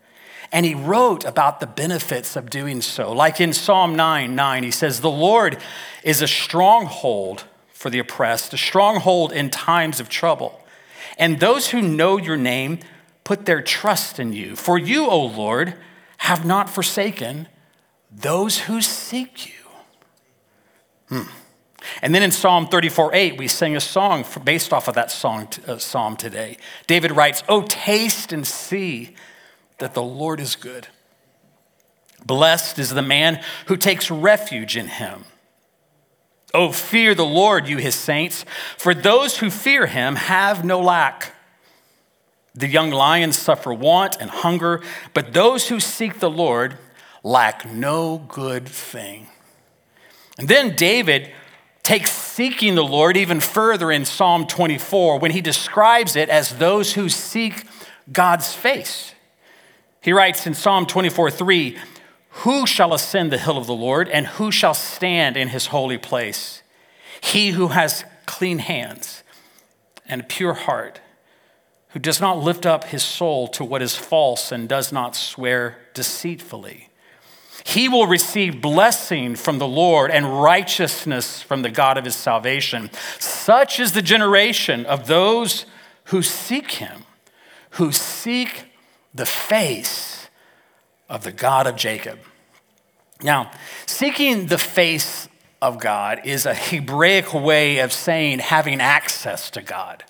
And 0.50 0.64
he 0.64 0.74
wrote 0.74 1.24
about 1.24 1.60
the 1.60 1.66
benefits 1.66 2.34
of 2.36 2.48
doing 2.48 2.80
so. 2.80 3.12
Like 3.12 3.40
in 3.40 3.52
Psalm 3.52 3.96
9 3.96 4.34
9, 4.34 4.62
he 4.62 4.70
says, 4.70 5.00
The 5.00 5.10
Lord 5.10 5.58
is 6.02 6.22
a 6.22 6.28
stronghold 6.28 7.44
for 7.68 7.90
the 7.90 7.98
oppressed, 7.98 8.54
a 8.54 8.58
stronghold 8.58 9.32
in 9.32 9.50
times 9.50 10.00
of 10.00 10.08
trouble. 10.08 10.60
And 11.18 11.38
those 11.38 11.68
who 11.68 11.82
know 11.82 12.16
your 12.16 12.36
name 12.36 12.78
put 13.24 13.44
their 13.44 13.60
trust 13.60 14.18
in 14.18 14.32
you. 14.32 14.56
For 14.56 14.78
you, 14.78 15.06
O 15.06 15.26
Lord, 15.26 15.74
have 16.18 16.44
not 16.44 16.70
forsaken 16.70 17.48
those 18.10 18.60
who 18.60 18.80
seek 18.80 19.46
you. 19.46 19.52
Hmm. 21.08 21.30
And 22.02 22.14
then 22.14 22.22
in 22.22 22.30
Psalm 22.30 22.68
34 22.68 23.14
8, 23.14 23.38
we 23.38 23.48
sing 23.48 23.76
a 23.76 23.80
song 23.80 24.24
based 24.44 24.72
off 24.72 24.88
of 24.88 24.94
that 24.94 25.10
song, 25.10 25.48
uh, 25.66 25.78
psalm 25.78 26.16
today. 26.16 26.56
David 26.86 27.12
writes, 27.12 27.42
Oh, 27.48 27.62
taste 27.62 28.32
and 28.32 28.46
see 28.46 29.14
that 29.78 29.94
the 29.94 30.02
Lord 30.02 30.40
is 30.40 30.56
good. 30.56 30.88
Blessed 32.24 32.78
is 32.78 32.90
the 32.90 33.02
man 33.02 33.42
who 33.66 33.76
takes 33.76 34.10
refuge 34.10 34.76
in 34.76 34.88
him. 34.88 35.24
Oh, 36.54 36.72
fear 36.72 37.14
the 37.14 37.24
Lord, 37.24 37.68
you 37.68 37.76
his 37.76 37.94
saints, 37.94 38.44
for 38.76 38.94
those 38.94 39.38
who 39.38 39.50
fear 39.50 39.86
him 39.86 40.16
have 40.16 40.64
no 40.64 40.80
lack. 40.80 41.34
The 42.54 42.66
young 42.66 42.90
lions 42.90 43.38
suffer 43.38 43.72
want 43.72 44.16
and 44.20 44.30
hunger, 44.30 44.82
but 45.14 45.32
those 45.32 45.68
who 45.68 45.78
seek 45.78 46.18
the 46.18 46.30
Lord 46.30 46.76
lack 47.22 47.70
no 47.70 48.18
good 48.28 48.66
thing. 48.66 49.28
And 50.38 50.48
then 50.48 50.74
David 50.74 51.30
takes 51.82 52.10
seeking 52.10 52.74
the 52.74 52.84
Lord 52.84 53.16
even 53.16 53.40
further 53.40 53.92
in 53.92 54.04
Psalm 54.04 54.46
24 54.46 55.18
when 55.18 55.30
he 55.30 55.40
describes 55.40 56.16
it 56.16 56.28
as 56.28 56.56
those 56.58 56.94
who 56.94 57.08
seek 57.08 57.66
God's 58.10 58.54
face. 58.54 59.14
He 60.00 60.12
writes 60.12 60.46
in 60.46 60.54
Psalm 60.54 60.86
24 60.86 61.30
3, 61.30 61.76
Who 62.30 62.66
shall 62.66 62.94
ascend 62.94 63.32
the 63.32 63.38
hill 63.38 63.58
of 63.58 63.66
the 63.66 63.74
Lord, 63.74 64.08
and 64.08 64.26
who 64.26 64.50
shall 64.50 64.74
stand 64.74 65.36
in 65.36 65.48
his 65.48 65.66
holy 65.66 65.98
place? 65.98 66.62
He 67.20 67.50
who 67.50 67.68
has 67.68 68.04
clean 68.26 68.58
hands 68.58 69.22
and 70.06 70.22
a 70.22 70.24
pure 70.24 70.54
heart, 70.54 71.00
who 71.90 71.98
does 71.98 72.20
not 72.20 72.38
lift 72.38 72.64
up 72.64 72.84
his 72.84 73.02
soul 73.02 73.48
to 73.48 73.64
what 73.64 73.82
is 73.82 73.96
false 73.96 74.52
and 74.52 74.68
does 74.68 74.92
not 74.92 75.16
swear 75.16 75.78
deceitfully. 75.94 76.88
He 77.64 77.88
will 77.88 78.06
receive 78.06 78.62
blessing 78.62 79.34
from 79.34 79.58
the 79.58 79.68
Lord 79.68 80.10
and 80.10 80.40
righteousness 80.40 81.42
from 81.42 81.62
the 81.62 81.70
God 81.70 81.98
of 81.98 82.04
his 82.04 82.16
salvation. 82.16 82.90
Such 83.18 83.80
is 83.80 83.92
the 83.92 84.02
generation 84.02 84.86
of 84.86 85.06
those 85.06 85.66
who 86.04 86.22
seek 86.22 86.72
him, 86.72 87.04
who 87.72 87.92
seek 87.92 88.66
the 89.14 89.26
face 89.26 90.28
of 91.08 91.24
the 91.24 91.32
God 91.32 91.66
of 91.66 91.76
Jacob. 91.76 92.18
Now, 93.22 93.50
seeking 93.86 94.46
the 94.46 94.58
face 94.58 95.28
of 95.60 95.80
God 95.80 96.20
is 96.24 96.46
a 96.46 96.54
Hebraic 96.54 97.34
way 97.34 97.78
of 97.78 97.92
saying 97.92 98.38
having 98.38 98.80
access 98.80 99.50
to 99.50 99.62
God, 99.62 100.04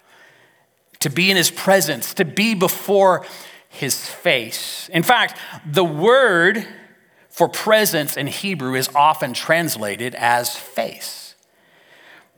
to 1.00 1.09
be 1.09 1.31
in 1.31 1.37
his 1.37 1.50
presence, 1.50 2.12
to 2.14 2.25
be 2.25 2.55
before 2.55 3.25
his 3.69 4.07
face. 4.07 4.88
In 4.93 5.02
fact, 5.02 5.38
the 5.64 5.85
word 5.85 6.67
for 7.31 7.49
presence 7.49 8.17
in 8.17 8.26
Hebrew 8.26 8.75
is 8.75 8.88
often 8.95 9.33
translated 9.33 10.14
as 10.17 10.57
face. 10.57 11.35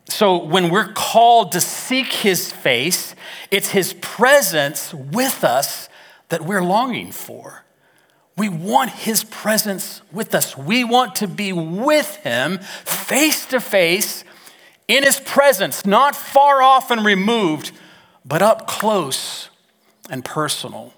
So 0.09 0.45
when 0.45 0.71
we're 0.71 0.93
called 0.93 1.53
to 1.53 1.61
seek 1.61 2.13
his 2.13 2.53
face, 2.53 3.15
it's 3.51 3.71
his 3.71 3.95
presence 3.95 4.93
with 4.93 5.45
us 5.45 5.89
that 6.31 6.43
we're 6.43 6.63
longing 6.63 7.13
for. 7.13 7.65
We 8.37 8.49
want 8.49 8.91
his 8.91 9.23
presence 9.25 10.01
with 10.11 10.35
us. 10.35 10.57
We 10.57 10.83
want 10.83 11.15
to 11.17 11.29
be 11.29 11.53
with 11.53 12.17
him 12.17 12.59
face 12.59 13.45
to 13.47 13.61
face 13.61 14.25
in 14.89 15.05
his 15.05 15.21
presence, 15.21 15.85
not 15.85 16.17
far 16.17 16.63
off 16.63 16.91
and 16.91 17.05
removed, 17.05 17.73
but 18.25 18.43
up 18.43 18.67
close 18.67 19.51
and 20.09 20.25
personal. 20.25 20.95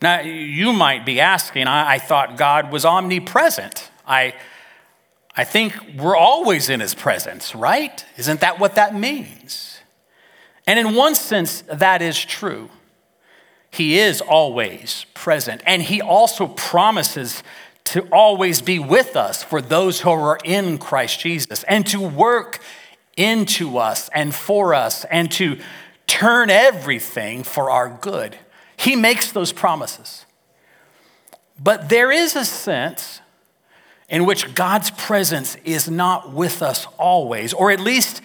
Now, 0.00 0.20
you 0.20 0.72
might 0.72 1.04
be 1.04 1.20
asking, 1.20 1.66
I, 1.66 1.94
I 1.94 1.98
thought 1.98 2.36
God 2.36 2.72
was 2.72 2.84
omnipresent. 2.84 3.90
I, 4.06 4.34
I 5.36 5.44
think 5.44 5.74
we're 5.96 6.16
always 6.16 6.70
in 6.70 6.80
his 6.80 6.94
presence, 6.94 7.54
right? 7.54 8.04
Isn't 8.16 8.40
that 8.40 8.58
what 8.58 8.76
that 8.76 8.94
means? 8.94 9.80
And 10.66 10.78
in 10.78 10.94
one 10.94 11.14
sense, 11.14 11.62
that 11.62 12.00
is 12.00 12.18
true. 12.24 12.70
He 13.70 13.98
is 13.98 14.20
always 14.20 15.06
present, 15.14 15.62
and 15.66 15.82
he 15.82 16.00
also 16.00 16.48
promises 16.48 17.42
to 17.84 18.02
always 18.12 18.60
be 18.60 18.78
with 18.78 19.16
us 19.16 19.42
for 19.42 19.62
those 19.62 20.00
who 20.00 20.10
are 20.10 20.38
in 20.44 20.78
Christ 20.78 21.20
Jesus 21.20 21.64
and 21.64 21.86
to 21.86 22.00
work 22.00 22.60
into 23.16 23.78
us 23.78 24.10
and 24.10 24.34
for 24.34 24.74
us 24.74 25.04
and 25.06 25.30
to 25.32 25.58
turn 26.06 26.50
everything 26.50 27.42
for 27.42 27.70
our 27.70 27.88
good. 27.88 28.36
He 28.76 28.94
makes 28.94 29.32
those 29.32 29.52
promises. 29.52 30.24
But 31.58 31.88
there 31.88 32.12
is 32.12 32.36
a 32.36 32.44
sense 32.44 33.20
in 34.08 34.24
which 34.24 34.54
God's 34.54 34.90
presence 34.90 35.56
is 35.64 35.90
not 35.90 36.32
with 36.32 36.62
us 36.62 36.86
always, 36.98 37.52
or 37.52 37.70
at 37.70 37.80
least 37.80 38.22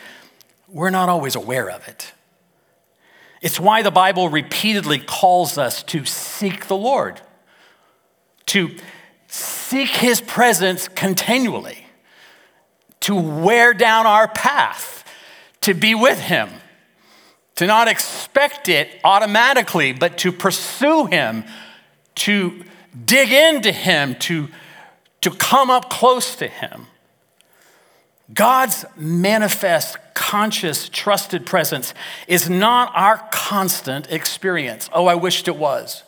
we're 0.68 0.90
not 0.90 1.10
always 1.10 1.36
aware 1.36 1.70
of 1.70 1.88
it. 1.88 2.14
It's 3.44 3.60
why 3.60 3.84
the 3.84 3.92
Bible 3.92 4.30
repeatedly 4.30 4.98
calls 4.98 5.60
us 5.60 5.84
to 5.84 6.04
seek 6.06 6.66
the 6.66 6.76
Lord, 6.76 7.22
to 8.48 8.76
seek 9.28 9.90
his 9.90 10.20
presence 10.20 10.88
continually, 10.88 11.86
to 13.02 13.14
wear 13.16 13.76
down 13.76 14.08
our 14.08 14.28
path, 14.28 15.06
to 15.62 15.76
be 15.76 15.94
with 15.94 16.20
him 16.20 16.50
to 17.56 17.68
not 17.68 17.88
expect 17.88 18.68
it 18.68 19.00
automatically, 19.04 19.94
but 19.94 20.18
to 20.20 20.32
pursue 20.32 21.06
Him, 21.06 21.46
to 22.16 22.64
dig 23.06 23.32
into 23.32 23.72
Him, 23.72 24.16
to, 24.16 24.50
to 25.22 25.32
come 25.32 25.70
up 25.70 25.90
close 25.90 26.36
to 26.38 26.48
Him. 26.48 26.88
God's 28.32 28.86
manifest, 28.96 29.98
conscious, 30.14 30.88
trusted 30.88 31.46
presence 31.46 31.94
is 32.28 32.50
not 32.50 32.92
our 32.96 33.18
constant 33.32 34.12
experience. 34.12 34.90
Oh, 34.94 35.08
I 35.08 35.16
wished 35.16 35.48
it 35.48 35.58
was. 35.58 36.04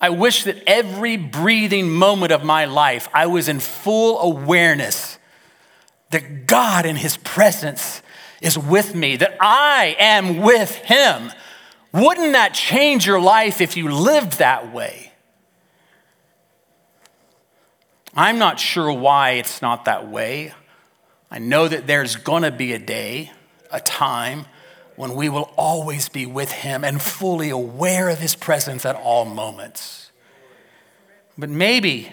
I 0.00 0.10
wish 0.10 0.44
that 0.44 0.62
every 0.66 1.16
breathing 1.16 1.90
moment 1.90 2.32
of 2.32 2.44
my 2.44 2.66
life 2.66 3.08
I 3.14 3.26
was 3.26 3.48
in 3.48 3.60
full 3.60 4.20
awareness 4.20 5.18
that 6.10 6.46
God 6.46 6.84
in 6.84 6.96
His 6.96 7.16
presence 7.16 8.02
is 8.40 8.58
with 8.58 8.94
me, 8.94 9.16
that 9.16 9.36
I 9.40 9.96
am 9.98 10.38
with 10.38 10.74
him. 10.76 11.32
Wouldn't 11.92 12.32
that 12.32 12.54
change 12.54 13.06
your 13.06 13.20
life 13.20 13.60
if 13.60 13.76
you 13.76 13.90
lived 13.90 14.38
that 14.38 14.72
way? 14.72 15.12
I'm 18.14 18.38
not 18.38 18.58
sure 18.58 18.92
why 18.92 19.32
it's 19.32 19.60
not 19.60 19.86
that 19.86 20.08
way. 20.08 20.54
I 21.30 21.38
know 21.38 21.68
that 21.68 21.86
there's 21.86 22.16
going 22.16 22.42
to 22.42 22.50
be 22.50 22.72
a 22.72 22.78
day, 22.78 23.32
a 23.70 23.80
time, 23.80 24.46
when 24.96 25.14
we 25.14 25.28
will 25.28 25.50
always 25.56 26.08
be 26.08 26.24
with 26.24 26.50
Him 26.50 26.84
and 26.84 27.02
fully 27.02 27.50
aware 27.50 28.08
of 28.08 28.18
His 28.18 28.34
presence 28.34 28.86
at 28.86 28.96
all 28.96 29.24
moments. 29.24 30.10
But 31.36 31.50
maybe 31.50 32.12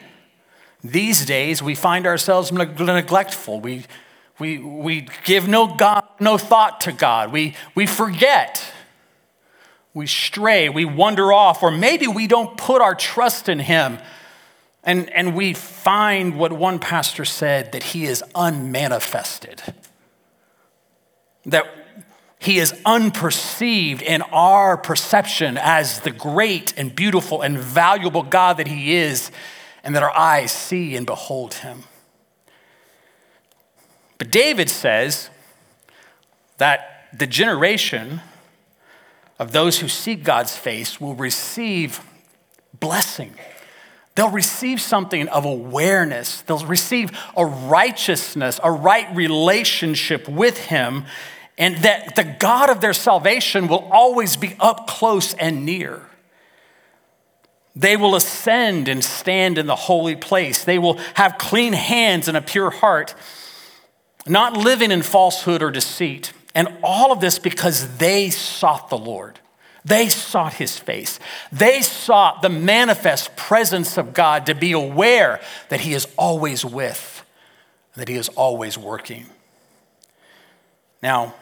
these 0.83 1.25
days 1.25 1.63
we 1.63 1.75
find 1.75 2.05
ourselves 2.05 2.51
neglectful. 2.51 3.61
We 3.61 3.85
we, 4.39 4.57
we 4.57 5.07
give 5.25 5.47
no, 5.47 5.67
God, 5.67 6.05
no 6.19 6.37
thought 6.37 6.81
to 6.81 6.91
God. 6.91 7.31
We, 7.31 7.55
we 7.75 7.85
forget. 7.85 8.63
We 9.93 10.07
stray. 10.07 10.69
We 10.69 10.85
wander 10.85 11.31
off. 11.31 11.61
Or 11.61 11.71
maybe 11.71 12.07
we 12.07 12.27
don't 12.27 12.57
put 12.57 12.81
our 12.81 12.95
trust 12.95 13.47
in 13.47 13.59
Him. 13.59 13.99
And, 14.83 15.09
and 15.11 15.35
we 15.35 15.53
find 15.53 16.37
what 16.37 16.51
one 16.51 16.79
pastor 16.79 17.25
said 17.25 17.71
that 17.71 17.83
He 17.83 18.05
is 18.05 18.23
unmanifested. 18.35 19.61
That 21.45 21.65
He 22.39 22.59
is 22.59 22.73
unperceived 22.85 24.01
in 24.01 24.21
our 24.23 24.75
perception 24.75 25.57
as 25.57 26.01
the 26.01 26.11
great 26.11 26.73
and 26.77 26.93
beautiful 26.93 27.41
and 27.41 27.57
valuable 27.57 28.23
God 28.23 28.57
that 28.57 28.67
He 28.67 28.95
is, 28.95 29.31
and 29.83 29.95
that 29.95 30.03
our 30.03 30.15
eyes 30.15 30.51
see 30.51 30.95
and 30.95 31.05
behold 31.05 31.55
Him. 31.55 31.83
But 34.17 34.31
David 34.31 34.69
says 34.69 35.29
that 36.57 37.07
the 37.17 37.27
generation 37.27 38.21
of 39.39 39.51
those 39.51 39.79
who 39.79 39.87
seek 39.87 40.23
God's 40.23 40.55
face 40.55 40.99
will 40.99 41.15
receive 41.15 42.01
blessing. 42.79 43.35
They'll 44.15 44.29
receive 44.29 44.79
something 44.79 45.27
of 45.29 45.45
awareness. 45.45 46.41
They'll 46.41 46.65
receive 46.65 47.11
a 47.35 47.45
righteousness, 47.45 48.59
a 48.63 48.71
right 48.71 49.13
relationship 49.15 50.27
with 50.27 50.57
Him, 50.57 51.05
and 51.57 51.77
that 51.77 52.15
the 52.15 52.23
God 52.23 52.69
of 52.69 52.81
their 52.81 52.93
salvation 52.93 53.67
will 53.67 53.89
always 53.91 54.37
be 54.37 54.55
up 54.59 54.87
close 54.87 55.33
and 55.33 55.65
near. 55.65 56.01
They 57.75 57.97
will 57.97 58.15
ascend 58.15 58.87
and 58.87 59.03
stand 59.03 59.57
in 59.57 59.65
the 59.65 59.75
holy 59.75 60.15
place. 60.15 60.63
They 60.63 60.77
will 60.77 60.99
have 61.15 61.39
clean 61.39 61.73
hands 61.73 62.27
and 62.27 62.37
a 62.37 62.41
pure 62.41 62.69
heart 62.69 63.15
not 64.27 64.55
living 64.55 64.91
in 64.91 65.01
falsehood 65.01 65.61
or 65.61 65.71
deceit. 65.71 66.33
And 66.55 66.67
all 66.83 67.11
of 67.11 67.19
this 67.19 67.39
because 67.39 67.97
they 67.97 68.29
sought 68.29 68.89
the 68.89 68.97
Lord. 68.97 69.39
They 69.85 70.07
sought 70.09 70.53
his 70.53 70.77
face. 70.79 71.19
They 71.51 71.81
sought 71.81 72.41
the 72.41 72.49
manifest 72.49 73.35
presence 73.35 73.97
of 73.97 74.13
God 74.13 74.45
to 74.45 74.55
be 74.55 74.71
aware 74.71 75.41
that 75.69 75.81
he 75.81 75.93
is 75.93 76.07
always 76.17 76.63
with, 76.63 77.25
that 77.95 78.07
he 78.07 78.15
is 78.15 78.29
always 78.29 78.77
working. 78.77 79.25
Now, 81.01 81.35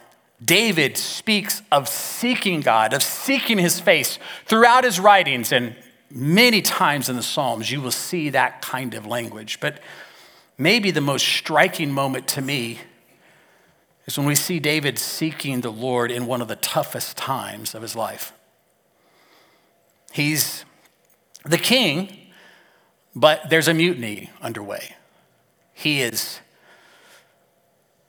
David 0.44 0.96
speaks 0.96 1.62
of 1.70 1.88
seeking 1.88 2.62
God, 2.62 2.94
of 2.94 3.02
seeking 3.02 3.58
his 3.58 3.78
face 3.78 4.18
throughout 4.46 4.82
his 4.82 4.98
writings, 4.98 5.52
and 5.52 5.76
many 6.10 6.62
times 6.62 7.08
in 7.08 7.14
the 7.14 7.22
Psalms 7.22 7.70
you 7.70 7.80
will 7.80 7.92
see 7.92 8.30
that 8.30 8.60
kind 8.60 8.94
of 8.94 9.06
language. 9.06 9.60
But 9.60 9.78
maybe 10.58 10.90
the 10.90 11.00
most 11.00 11.26
striking 11.26 11.92
moment 11.92 12.26
to 12.28 12.42
me 12.42 12.80
is 14.06 14.18
when 14.18 14.26
we 14.26 14.34
see 14.34 14.58
David 14.58 14.98
seeking 14.98 15.60
the 15.60 15.70
Lord 15.70 16.10
in 16.10 16.26
one 16.26 16.40
of 16.40 16.48
the 16.48 16.56
toughest 16.56 17.16
times 17.16 17.74
of 17.74 17.82
his 17.82 17.94
life. 17.94 18.32
He's 20.12 20.64
the 21.44 21.58
king, 21.58 22.16
but 23.14 23.48
there's 23.48 23.68
a 23.68 23.74
mutiny 23.74 24.30
underway. 24.40 24.96
He 25.72 26.02
is 26.02 26.40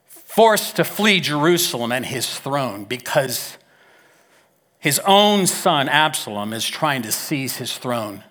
forced 0.10 0.76
to 0.78 0.84
flee 0.84 1.20
Jerusalem 1.20 1.92
and 1.92 2.06
his 2.06 2.40
throne 2.40 2.86
because 2.86 3.58
his 4.80 5.00
own 5.06 5.48
son 5.48 5.88
Absalom 5.88 6.54
is 6.54 6.68
trying 6.68 7.04
to 7.04 7.12
seize 7.12 7.58
his 7.58 7.78
throne. 7.78 8.24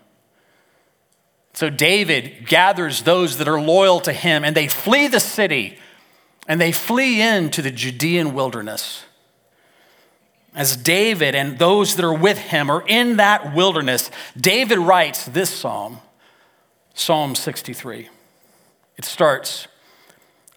So 1.55 1.70
David 1.70 2.46
gathers 2.46 3.03
those 3.03 3.38
that 3.38 3.48
are 3.48 3.61
loyal 3.61 4.01
to 4.01 4.12
him 4.12 4.44
and 4.44 4.57
they 4.57 4.68
flee 4.68 5.07
the 5.07 5.20
city 5.20 5.79
and 6.46 6.61
they 6.61 6.72
flee 6.72 7.20
into 7.22 7.62
the 7.62 7.70
Judean 7.70 8.35
wilderness. 8.35 9.05
As 10.55 10.76
David 10.76 11.35
and 11.35 11.59
those 11.59 11.96
that 11.96 12.05
are 12.05 12.12
with 12.12 12.38
him 12.38 12.70
are 12.70 12.85
in 12.87 13.16
that 13.16 13.55
wilderness, 13.55 14.11
David 14.38 14.78
writes 14.78 15.24
this 15.24 15.50
psalm, 15.50 16.00
Psalm 16.94 17.35
63. 17.35 18.09
It 18.98 19.05
starts, 19.05 19.66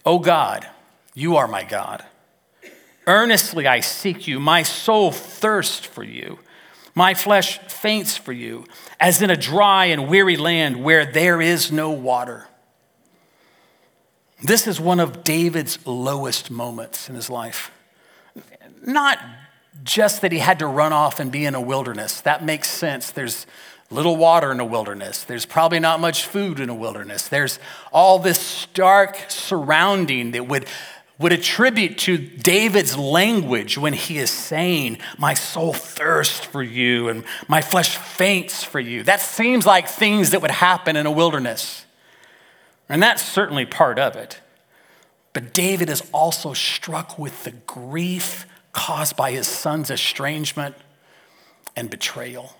O 0.05 0.19
God, 0.19 0.67
you 1.13 1.37
are 1.37 1.47
my 1.47 1.63
God. 1.63 2.03
Earnestly 3.07 3.67
I 3.67 3.79
seek 3.79 4.27
you. 4.27 4.39
My 4.39 4.63
soul 4.63 5.11
thirsts 5.11 5.85
for 5.85 6.03
you. 6.03 6.39
My 6.93 7.13
flesh 7.13 7.59
faints 7.59 8.15
for 8.15 8.31
you, 8.31 8.65
as 8.99 9.21
in 9.21 9.29
a 9.29 9.35
dry 9.35 9.85
and 9.85 10.07
weary 10.07 10.37
land 10.37 10.81
where 10.83 11.05
there 11.05 11.41
is 11.41 11.71
no 11.71 11.91
water. 11.91 12.47
This 14.43 14.67
is 14.67 14.79
one 14.79 14.99
of 14.99 15.23
David's 15.23 15.85
lowest 15.85 16.51
moments 16.51 17.09
in 17.09 17.15
his 17.15 17.29
life. 17.29 17.71
Not 18.85 19.19
just 19.83 20.21
that 20.21 20.31
he 20.31 20.39
had 20.39 20.59
to 20.59 20.67
run 20.67 20.93
off 20.93 21.19
and 21.19 21.31
be 21.31 21.45
in 21.45 21.55
a 21.55 21.61
wilderness. 21.61 22.21
That 22.21 22.43
makes 22.43 22.69
sense. 22.69 23.11
There's 23.11 23.45
little 23.89 24.17
water 24.17 24.51
in 24.51 24.59
a 24.59 24.65
wilderness. 24.65 25.23
There's 25.23 25.45
probably 25.45 25.79
not 25.79 25.99
much 25.99 26.25
food 26.25 26.59
in 26.59 26.69
a 26.69 26.75
wilderness. 26.75 27.27
There's 27.27 27.59
all 27.91 28.19
this 28.19 28.39
stark 28.39 29.25
surrounding 29.29 30.31
that 30.31 30.47
would, 30.47 30.65
would 31.19 31.31
attribute 31.31 31.97
to 31.99 32.17
David's 32.17 32.97
language 32.97 33.77
when 33.77 33.93
he 33.93 34.17
is 34.17 34.31
saying, 34.31 34.97
My 35.17 35.33
soul 35.33 35.73
thirsts 35.73 36.45
for 36.45 36.63
you 36.63 37.09
and 37.09 37.23
my 37.47 37.61
flesh 37.61 37.97
faints 37.97 38.63
for 38.63 38.79
you. 38.79 39.03
That 39.03 39.21
seems 39.21 39.65
like 39.65 39.87
things 39.87 40.31
that 40.31 40.41
would 40.41 40.51
happen 40.51 40.95
in 40.95 41.05
a 41.05 41.11
wilderness. 41.11 41.84
And 42.87 43.01
that's 43.01 43.23
certainly 43.23 43.65
part 43.65 43.97
of 43.99 44.15
it. 44.15 44.41
But 45.33 45.53
David 45.53 45.89
is 45.89 46.03
also 46.13 46.53
struck 46.53 47.19
with 47.19 47.43
the 47.43 47.51
grief 47.51 48.45
caused 48.71 49.15
by 49.15 49.31
his 49.31 49.47
son's 49.47 49.89
estrangement 49.89 50.75
and 51.75 51.89
betrayal. 51.89 52.55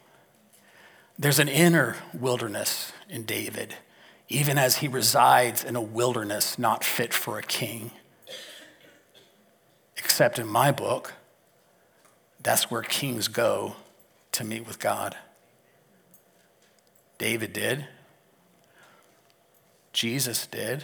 There's 1.18 1.40
an 1.40 1.48
inner 1.48 1.96
wilderness 2.14 2.92
in 3.10 3.24
David, 3.24 3.76
even 4.28 4.58
as 4.58 4.78
he 4.78 4.88
resides 4.88 5.64
in 5.64 5.76
a 5.76 5.82
wilderness 5.82 6.60
not 6.60 6.84
fit 6.84 7.14
for 7.14 7.38
a 7.38 7.44
king. 7.44 7.92
Except 9.96 10.40
in 10.40 10.48
my 10.48 10.72
book, 10.72 11.14
that's 12.42 12.70
where 12.70 12.82
kings 12.82 13.28
go 13.28 13.76
to 14.34 14.44
meet 14.44 14.68
with 14.68 14.80
God. 14.80 15.16
David 17.18 17.54
did. 17.54 17.88
Jesus 19.96 20.46
did. 20.48 20.84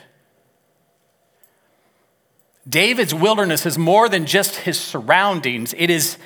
David's 2.68 3.14
wilderness 3.14 3.66
is 3.66 3.78
more 3.78 4.08
than 4.08 4.26
just 4.26 4.56
his 4.56 4.80
surroundings, 4.80 5.76
it 5.78 5.90
is, 5.90 6.18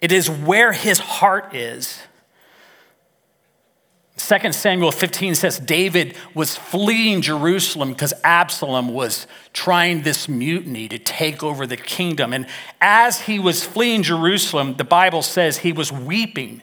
it 0.00 0.10
is 0.10 0.28
where 0.28 0.72
his 0.72 0.98
heart 0.98 1.54
is. 1.54 2.00
2 4.16 4.52
Samuel 4.52 4.90
15 4.90 5.36
says 5.36 5.60
David 5.60 6.16
was 6.34 6.56
fleeing 6.56 7.22
Jerusalem 7.22 7.90
because 7.90 8.12
Absalom 8.24 8.88
was 8.88 9.28
trying 9.52 10.02
this 10.02 10.28
mutiny 10.28 10.88
to 10.88 10.98
take 10.98 11.44
over 11.44 11.68
the 11.68 11.76
kingdom. 11.76 12.32
And 12.32 12.48
as 12.80 13.20
he 13.20 13.38
was 13.38 13.64
fleeing 13.64 14.02
Jerusalem, 14.02 14.74
the 14.74 14.82
Bible 14.82 15.22
says 15.22 15.58
he 15.58 15.72
was 15.72 15.92
weeping 15.92 16.62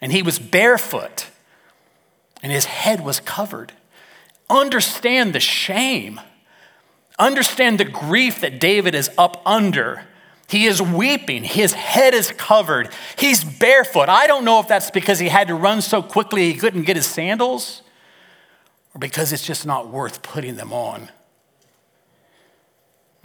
and 0.00 0.12
he 0.12 0.22
was 0.22 0.38
barefoot 0.38 1.26
and 2.42 2.50
his 2.50 2.64
head 2.64 3.04
was 3.04 3.20
covered. 3.20 3.74
Understand 4.50 5.34
the 5.34 5.40
shame, 5.40 6.20
understand 7.18 7.78
the 7.78 7.84
grief 7.84 8.40
that 8.40 8.58
David 8.60 8.94
is 8.94 9.10
up 9.18 9.42
under 9.46 10.06
he 10.48 10.64
is 10.64 10.80
weeping. 10.80 11.44
His 11.44 11.74
head 11.74 12.14
is 12.14 12.32
covered. 12.32 12.88
He's 13.18 13.44
barefoot. 13.44 14.08
I 14.08 14.26
don't 14.26 14.46
know 14.46 14.60
if 14.60 14.66
that's 14.66 14.90
because 14.90 15.18
he 15.18 15.28
had 15.28 15.48
to 15.48 15.54
run 15.54 15.82
so 15.82 16.02
quickly 16.02 16.50
he 16.50 16.58
couldn't 16.58 16.84
get 16.84 16.96
his 16.96 17.06
sandals 17.06 17.82
or 18.94 18.98
because 18.98 19.30
it's 19.30 19.46
just 19.46 19.66
not 19.66 19.90
worth 19.90 20.22
putting 20.22 20.56
them 20.56 20.72
on. 20.72 21.10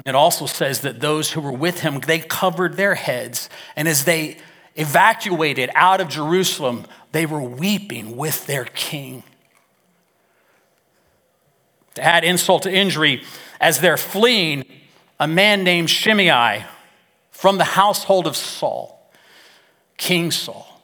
It 0.05 0.15
also 0.15 0.47
says 0.47 0.81
that 0.81 0.99
those 0.99 1.31
who 1.31 1.39
were 1.39 1.53
with 1.53 1.79
him, 1.79 2.01
they 2.01 2.19
covered 2.19 2.75
their 2.75 2.95
heads. 2.95 3.49
And 3.77 3.87
as 3.87 4.03
they 4.03 4.35
evacuated 4.75 5.69
out 5.75 6.01
of 6.01 6.09
Jerusalem, 6.09 6.83
they 7.13 7.25
were 7.25 7.41
weeping 7.41 8.17
with 8.17 8.45
their 8.47 8.65
king. 8.65 9.23
To 11.95 12.03
add 12.03 12.23
insult 12.23 12.63
to 12.63 12.71
injury, 12.71 13.23
as 13.61 13.79
they're 13.79 13.97
fleeing, 13.97 14.65
a 15.19 15.27
man 15.27 15.63
named 15.63 15.89
Shimei 15.89 16.65
from 17.31 17.57
the 17.57 17.63
household 17.63 18.25
of 18.25 18.35
Saul, 18.35 19.11
King 19.97 20.31
Saul. 20.31 20.81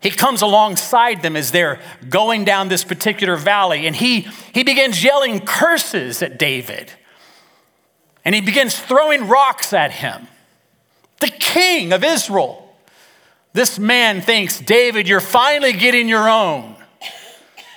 He 0.00 0.10
comes 0.10 0.40
alongside 0.40 1.22
them 1.22 1.34
as 1.36 1.50
they're 1.50 1.80
going 2.08 2.44
down 2.44 2.68
this 2.68 2.84
particular 2.84 3.34
valley, 3.34 3.86
and 3.86 3.96
he, 3.96 4.28
he 4.54 4.62
begins 4.62 5.02
yelling 5.02 5.40
curses 5.40 6.22
at 6.22 6.38
David. 6.38 6.92
And 8.24 8.34
he 8.34 8.40
begins 8.40 8.78
throwing 8.78 9.26
rocks 9.26 9.72
at 9.72 9.90
him. 9.90 10.28
The 11.20 11.28
king 11.28 11.92
of 11.92 12.04
Israel. 12.04 12.76
This 13.52 13.78
man 13.78 14.20
thinks, 14.20 14.60
David, 14.60 15.08
you're 15.08 15.20
finally 15.20 15.72
getting 15.72 16.08
your 16.08 16.28
own. 16.28 16.75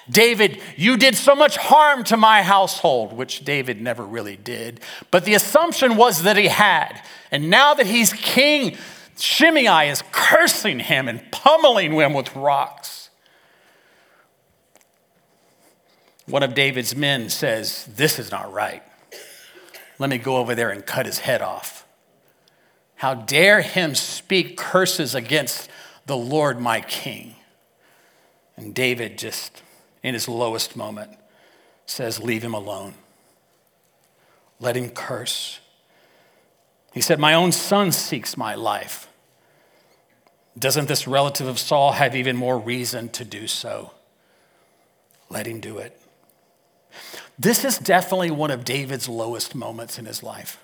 David, 0.10 0.60
you 0.76 0.98
did 0.98 1.16
so 1.16 1.36
much 1.36 1.58
harm 1.58 2.04
to 2.06 2.18
my 2.18 2.42
household, 2.42 3.14
which 3.14 3.46
David 3.46 3.80
never 3.80 4.04
really 4.04 4.36
did. 4.36 4.80
But 5.12 5.26
the 5.26 5.36
assumption 5.36 5.98
was 5.98 6.24
that 6.24 6.38
he 6.38 6.48
had. 6.48 7.02
And 7.32 7.50
now 7.50 7.74
that 7.76 7.86
he's 7.86 8.12
king, 8.14 8.76
Shimei 9.18 9.90
is 9.90 10.04
cursing 10.12 10.80
him 10.80 11.08
and 11.08 11.32
pummeling 11.32 11.94
him 11.94 12.14
with 12.14 12.36
rocks. 12.36 13.10
One 16.26 16.44
of 16.44 16.54
David's 16.54 16.96
men 16.96 17.30
says, 17.30 17.86
This 17.86 18.18
is 18.20 18.32
not 18.32 18.52
right. 18.52 18.84
Let 20.00 20.10
me 20.10 20.18
go 20.18 20.38
over 20.38 20.56
there 20.56 20.70
and 20.70 20.86
cut 20.86 21.06
his 21.06 21.20
head 21.20 21.42
off. 21.42 21.86
How 22.96 23.14
dare 23.14 23.62
him 23.62 23.96
speak 23.96 24.58
curses 24.58 25.14
against 25.14 25.70
the 26.06 26.18
Lord 26.18 26.60
my 26.60 26.82
king? 26.82 27.36
And 28.56 28.74
David 28.74 29.18
just 29.18 29.62
in 30.04 30.14
his 30.14 30.28
lowest 30.28 30.76
moment, 30.76 31.12
says, 31.86 32.20
Leave 32.20 32.44
him 32.44 32.54
alone. 32.54 32.94
Let 34.60 34.76
him 34.76 34.90
curse. 34.90 35.60
He 36.94 37.02
said, 37.02 37.20
My 37.20 37.34
own 37.34 37.52
son 37.52 37.92
seeks 37.92 38.38
my 38.38 38.56
life. 38.56 39.08
Doesn't 40.58 40.88
this 40.88 41.08
relative 41.08 41.48
of 41.48 41.60
Saul 41.60 41.94
have 41.94 42.16
even 42.16 42.36
more 42.36 42.58
reason 42.58 43.10
to 43.10 43.24
do 43.24 43.48
so? 43.48 43.94
Let 45.30 45.48
him 45.48 45.60
do 45.60 45.78
it. 45.78 46.00
This 47.38 47.64
is 47.64 47.78
definitely 47.78 48.32
one 48.32 48.52
of 48.52 48.66
David's 48.66 49.08
lowest 49.08 49.56
moments 49.56 49.98
in 49.98 50.06
his 50.06 50.24
life. 50.24 50.64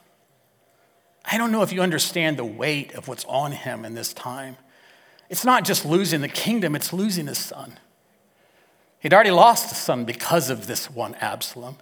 I 1.23 1.37
don't 1.37 1.51
know 1.51 1.61
if 1.61 1.71
you 1.71 1.81
understand 1.81 2.37
the 2.37 2.45
weight 2.45 2.93
of 2.93 3.07
what's 3.07 3.25
on 3.25 3.51
him 3.51 3.85
in 3.85 3.93
this 3.93 4.13
time. 4.13 4.57
It's 5.29 5.45
not 5.45 5.63
just 5.63 5.85
losing 5.85 6.21
the 6.21 6.27
kingdom, 6.27 6.75
it's 6.75 6.93
losing 6.93 7.27
his 7.27 7.37
son. 7.37 7.77
He'd 8.99 9.13
already 9.13 9.31
lost 9.31 9.71
a 9.71 9.75
son 9.75 10.05
because 10.05 10.49
of 10.49 10.67
this 10.67 10.89
one 10.89 11.15
Absalom. 11.15 11.77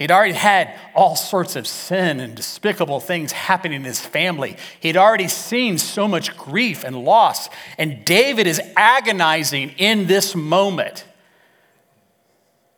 He'd 0.00 0.10
already 0.10 0.32
had 0.32 0.74
all 0.94 1.14
sorts 1.14 1.56
of 1.56 1.66
sin 1.66 2.20
and 2.20 2.34
despicable 2.34 3.00
things 3.00 3.32
happening 3.32 3.80
in 3.80 3.84
his 3.84 4.00
family. 4.00 4.56
He'd 4.80 4.96
already 4.96 5.28
seen 5.28 5.76
so 5.76 6.08
much 6.08 6.38
grief 6.38 6.84
and 6.84 7.04
loss. 7.04 7.50
And 7.76 8.02
David 8.06 8.46
is 8.46 8.62
agonizing 8.78 9.74
in 9.76 10.06
this 10.06 10.34
moment. 10.34 11.04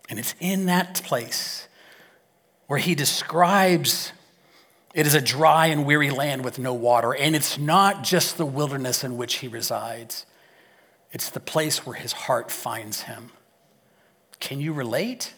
And 0.08 0.18
it's 0.18 0.34
in 0.40 0.66
that 0.66 1.00
place 1.04 1.68
where 2.66 2.80
he 2.80 2.96
describes 2.96 4.12
it 4.92 5.06
as 5.06 5.14
a 5.14 5.20
dry 5.20 5.66
and 5.68 5.86
weary 5.86 6.10
land 6.10 6.44
with 6.44 6.58
no 6.58 6.74
water. 6.74 7.14
And 7.14 7.36
it's 7.36 7.56
not 7.56 8.02
just 8.02 8.36
the 8.36 8.46
wilderness 8.46 9.04
in 9.04 9.16
which 9.16 9.36
he 9.36 9.46
resides, 9.46 10.26
it's 11.12 11.30
the 11.30 11.40
place 11.40 11.86
where 11.86 11.94
his 11.94 12.12
heart 12.12 12.50
finds 12.50 13.02
him. 13.02 13.30
Can 14.40 14.60
you 14.60 14.72
relate? 14.72 15.34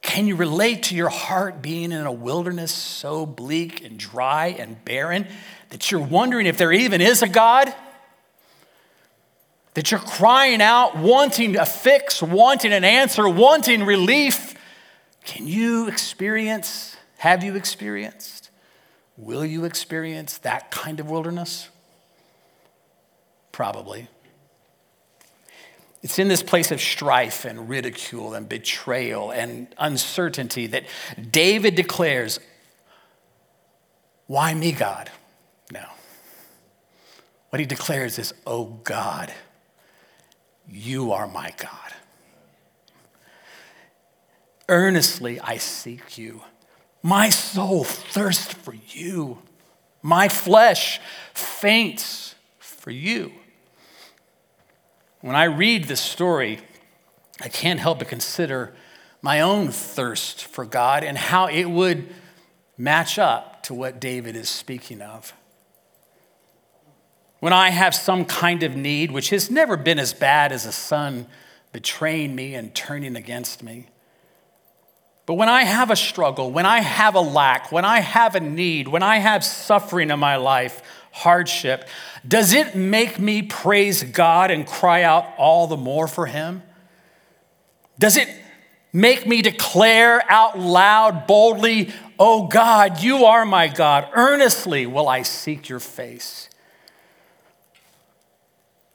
Can 0.00 0.26
you 0.26 0.36
relate 0.36 0.84
to 0.84 0.96
your 0.96 1.08
heart 1.08 1.60
being 1.62 1.92
in 1.92 2.06
a 2.06 2.12
wilderness 2.12 2.72
so 2.72 3.26
bleak 3.26 3.84
and 3.84 3.98
dry 3.98 4.48
and 4.48 4.82
barren 4.84 5.26
that 5.70 5.90
you're 5.90 6.00
wondering 6.00 6.46
if 6.46 6.56
there 6.56 6.72
even 6.72 7.00
is 7.00 7.22
a 7.22 7.28
God? 7.28 7.72
That 9.74 9.90
you're 9.90 10.00
crying 10.00 10.60
out, 10.60 10.96
wanting 10.96 11.56
a 11.56 11.64
fix, 11.64 12.22
wanting 12.22 12.72
an 12.72 12.84
answer, 12.84 13.28
wanting 13.28 13.84
relief. 13.84 14.54
Can 15.24 15.46
you 15.46 15.88
experience, 15.88 16.96
have 17.18 17.42
you 17.42 17.54
experienced, 17.54 18.50
will 19.16 19.44
you 19.44 19.64
experience 19.64 20.38
that 20.38 20.70
kind 20.70 21.00
of 21.00 21.08
wilderness? 21.08 21.68
Probably. 23.50 24.08
It's 26.02 26.18
in 26.18 26.26
this 26.26 26.42
place 26.42 26.72
of 26.72 26.80
strife 26.80 27.44
and 27.44 27.68
ridicule 27.68 28.34
and 28.34 28.48
betrayal 28.48 29.30
and 29.30 29.68
uncertainty 29.78 30.66
that 30.66 30.84
David 31.30 31.76
declares, 31.76 32.40
Why 34.26 34.52
me, 34.52 34.72
God? 34.72 35.10
No. 35.72 35.84
What 37.50 37.60
he 37.60 37.66
declares 37.66 38.18
is, 38.18 38.34
Oh 38.44 38.80
God, 38.82 39.32
you 40.68 41.12
are 41.12 41.28
my 41.28 41.54
God. 41.56 41.70
Earnestly 44.68 45.38
I 45.38 45.56
seek 45.58 46.18
you. 46.18 46.42
My 47.00 47.28
soul 47.28 47.84
thirsts 47.84 48.52
for 48.52 48.74
you. 48.88 49.38
My 50.02 50.28
flesh 50.28 51.00
faints 51.32 52.34
for 52.58 52.90
you. 52.90 53.32
When 55.22 55.36
I 55.36 55.44
read 55.44 55.84
this 55.84 56.00
story, 56.00 56.58
I 57.40 57.48
can't 57.48 57.78
help 57.78 58.00
but 58.00 58.08
consider 58.08 58.74
my 59.22 59.40
own 59.40 59.68
thirst 59.68 60.44
for 60.44 60.64
God 60.64 61.04
and 61.04 61.16
how 61.16 61.46
it 61.46 61.64
would 61.64 62.12
match 62.76 63.20
up 63.20 63.62
to 63.64 63.74
what 63.74 64.00
David 64.00 64.34
is 64.34 64.48
speaking 64.48 65.00
of. 65.00 65.32
When 67.38 67.52
I 67.52 67.70
have 67.70 67.94
some 67.94 68.24
kind 68.24 68.64
of 68.64 68.74
need, 68.74 69.12
which 69.12 69.30
has 69.30 69.48
never 69.48 69.76
been 69.76 70.00
as 70.00 70.12
bad 70.12 70.50
as 70.50 70.66
a 70.66 70.72
son 70.72 71.26
betraying 71.72 72.34
me 72.34 72.56
and 72.56 72.74
turning 72.74 73.14
against 73.14 73.62
me, 73.62 73.86
but 75.24 75.34
when 75.34 75.48
I 75.48 75.62
have 75.62 75.92
a 75.92 75.96
struggle, 75.96 76.50
when 76.50 76.66
I 76.66 76.80
have 76.80 77.14
a 77.14 77.20
lack, 77.20 77.70
when 77.70 77.84
I 77.84 78.00
have 78.00 78.34
a 78.34 78.40
need, 78.40 78.88
when 78.88 79.04
I 79.04 79.18
have 79.18 79.44
suffering 79.44 80.10
in 80.10 80.18
my 80.18 80.34
life, 80.34 80.82
hardship, 81.12 81.88
does 82.26 82.52
it 82.52 82.74
make 82.74 83.18
me 83.18 83.42
praise 83.42 84.02
God 84.02 84.50
and 84.50 84.66
cry 84.66 85.02
out 85.02 85.26
all 85.38 85.66
the 85.66 85.76
more 85.76 86.08
for 86.08 86.26
Him? 86.26 86.62
Does 87.98 88.16
it 88.16 88.28
make 88.92 89.26
me 89.26 89.42
declare 89.42 90.22
out 90.30 90.58
loud, 90.58 91.26
boldly, 91.26 91.92
Oh 92.24 92.46
God, 92.46 93.02
you 93.02 93.24
are 93.24 93.44
my 93.44 93.66
God. 93.66 94.08
Earnestly 94.12 94.86
will 94.86 95.08
I 95.08 95.22
seek 95.22 95.68
your 95.68 95.80
face. 95.80 96.48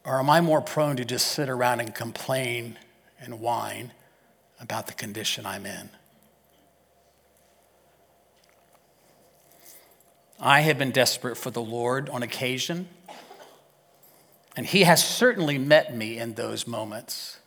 Or 0.05 0.19
am 0.19 0.29
I 0.29 0.39
more 0.39 0.61
prone 0.61 0.95
to 0.95 1.03
just 1.03 1.27
sit 1.27 1.49
around 1.49 1.81
and 1.81 1.93
complain 1.93 2.77
and 3.19 3.41
whine 3.41 3.91
about 4.61 4.87
the 4.87 4.93
condition 4.93 5.45
I'm 5.45 5.65
in? 5.65 5.89
I 10.39 10.61
have 10.61 10.77
been 10.77 10.91
desperate 10.91 11.35
for 11.35 11.49
the 11.49 11.61
Lord 11.61 12.09
on 12.09 12.21
occasion, 12.21 12.87
and 14.55 14.65
He 14.65 14.83
has 14.83 15.03
certainly 15.03 15.57
met 15.57 15.95
me 15.95 16.19
in 16.19 16.35
those 16.35 16.67
moments. 16.67 17.39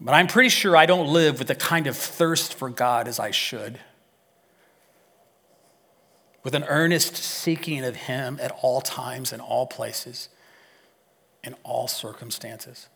But 0.00 0.12
I'm 0.12 0.26
pretty 0.26 0.50
sure 0.50 0.76
I 0.76 0.86
don't 0.86 1.08
live 1.08 1.38
with 1.38 1.48
the 1.48 1.54
kind 1.54 1.86
of 1.86 1.96
thirst 1.96 2.54
for 2.54 2.68
God 2.68 3.08
as 3.08 3.18
I 3.18 3.30
should, 3.30 3.80
with 6.44 6.54
an 6.54 6.64
earnest 6.64 7.16
seeking 7.16 7.82
of 7.84 7.96
Him 7.96 8.38
at 8.42 8.52
all 8.62 8.80
times 8.80 9.32
and 9.32 9.40
all 9.40 9.66
places, 9.66 10.28
in 11.42 11.54
all 11.64 11.88
circumstances. 11.88 12.88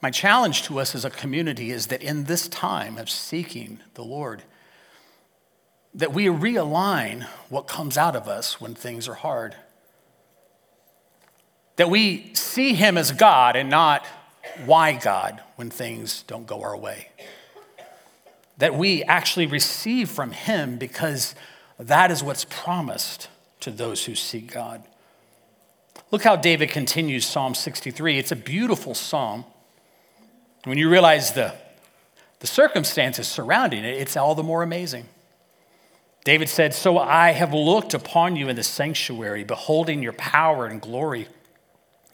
My 0.00 0.10
challenge 0.10 0.62
to 0.64 0.78
us 0.78 0.94
as 0.94 1.04
a 1.04 1.10
community 1.10 1.70
is 1.70 1.88
that 1.88 2.02
in 2.02 2.24
this 2.24 2.48
time 2.48 2.96
of 2.96 3.10
seeking 3.10 3.80
the 3.94 4.04
Lord, 4.04 4.42
that 5.96 6.12
we 6.12 6.26
realign 6.26 7.24
what 7.48 7.66
comes 7.66 7.96
out 7.96 8.14
of 8.14 8.28
us 8.28 8.60
when 8.60 8.74
things 8.74 9.08
are 9.08 9.14
hard. 9.14 9.56
That 11.76 11.90
we 11.90 12.34
see 12.34 12.74
Him 12.74 12.98
as 12.98 13.12
God 13.12 13.56
and 13.56 13.70
not 13.70 14.06
why 14.66 14.92
God 14.92 15.42
when 15.56 15.70
things 15.70 16.22
don't 16.26 16.46
go 16.46 16.62
our 16.62 16.76
way. 16.76 17.08
That 18.58 18.74
we 18.74 19.02
actually 19.04 19.46
receive 19.46 20.10
from 20.10 20.32
Him 20.32 20.76
because 20.76 21.34
that 21.78 22.10
is 22.10 22.22
what's 22.22 22.44
promised 22.44 23.28
to 23.60 23.70
those 23.70 24.04
who 24.04 24.14
seek 24.14 24.52
God. 24.52 24.82
Look 26.10 26.22
how 26.22 26.36
David 26.36 26.68
continues 26.68 27.26
Psalm 27.26 27.54
63. 27.54 28.18
It's 28.18 28.32
a 28.32 28.36
beautiful 28.36 28.94
psalm. 28.94 29.46
When 30.64 30.78
you 30.78 30.90
realize 30.90 31.32
the, 31.32 31.54
the 32.40 32.46
circumstances 32.46 33.26
surrounding 33.28 33.84
it, 33.84 33.96
it's 33.96 34.16
all 34.16 34.34
the 34.34 34.42
more 34.42 34.62
amazing. 34.62 35.06
David 36.26 36.48
said, 36.48 36.74
So 36.74 36.98
I 36.98 37.30
have 37.30 37.54
looked 37.54 37.94
upon 37.94 38.34
you 38.34 38.48
in 38.48 38.56
the 38.56 38.64
sanctuary, 38.64 39.44
beholding 39.44 40.02
your 40.02 40.12
power 40.14 40.66
and 40.66 40.80
glory. 40.80 41.28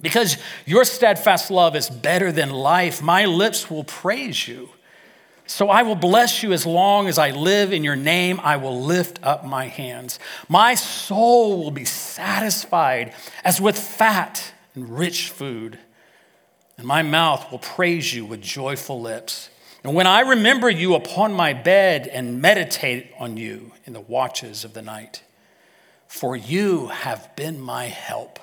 Because 0.03 0.37
your 0.67 0.85
steadfast 0.85 1.51
love 1.51 1.75
is 1.75 1.89
better 1.89 2.31
than 2.31 2.51
life, 2.51 3.01
my 3.01 3.25
lips 3.25 3.71
will 3.71 3.85
praise 3.85 4.47
you. 4.47 4.69
So 5.47 5.71
I 5.71 5.83
will 5.83 5.95
bless 5.95 6.43
you 6.43 6.53
as 6.53 6.67
long 6.67 7.09
as 7.09 7.17
I 7.17 7.31
live. 7.31 7.73
In 7.73 7.85
your 7.85 7.97
name, 7.97 8.39
I 8.43 8.59
will 8.59 8.83
lift 8.83 9.19
up 9.23 9.47
my 9.47 9.69
hands. 9.69 10.19
My 10.47 10.75
soul 10.75 11.65
will 11.65 11.71
be 11.71 11.87
satisfied 11.87 13.15
as 13.43 13.63
with 13.63 13.79
fat 13.79 14.53
and 14.75 14.99
rich 14.99 15.31
food, 15.31 15.79
and 16.77 16.87
my 16.87 17.01
mouth 17.01 17.51
will 17.51 17.61
praise 17.61 18.13
you 18.13 18.27
with 18.27 18.43
joyful 18.43 19.01
lips. 19.01 19.49
And 19.85 19.95
when 19.95 20.07
I 20.07 20.21
remember 20.21 20.71
you 20.71 20.95
upon 20.95 21.33
my 21.33 21.53
bed 21.53 22.07
and 22.07 22.41
meditate 22.41 23.11
on 23.19 23.37
you 23.37 23.73
in 23.85 23.93
the 23.93 24.01
watches 24.01 24.65
of 24.65 24.75
the 24.75 24.83
night, 24.83 25.23
for 26.07 26.37
you 26.37 26.89
have 26.89 27.35
been 27.35 27.61
my 27.61 27.87
help. 27.87 28.39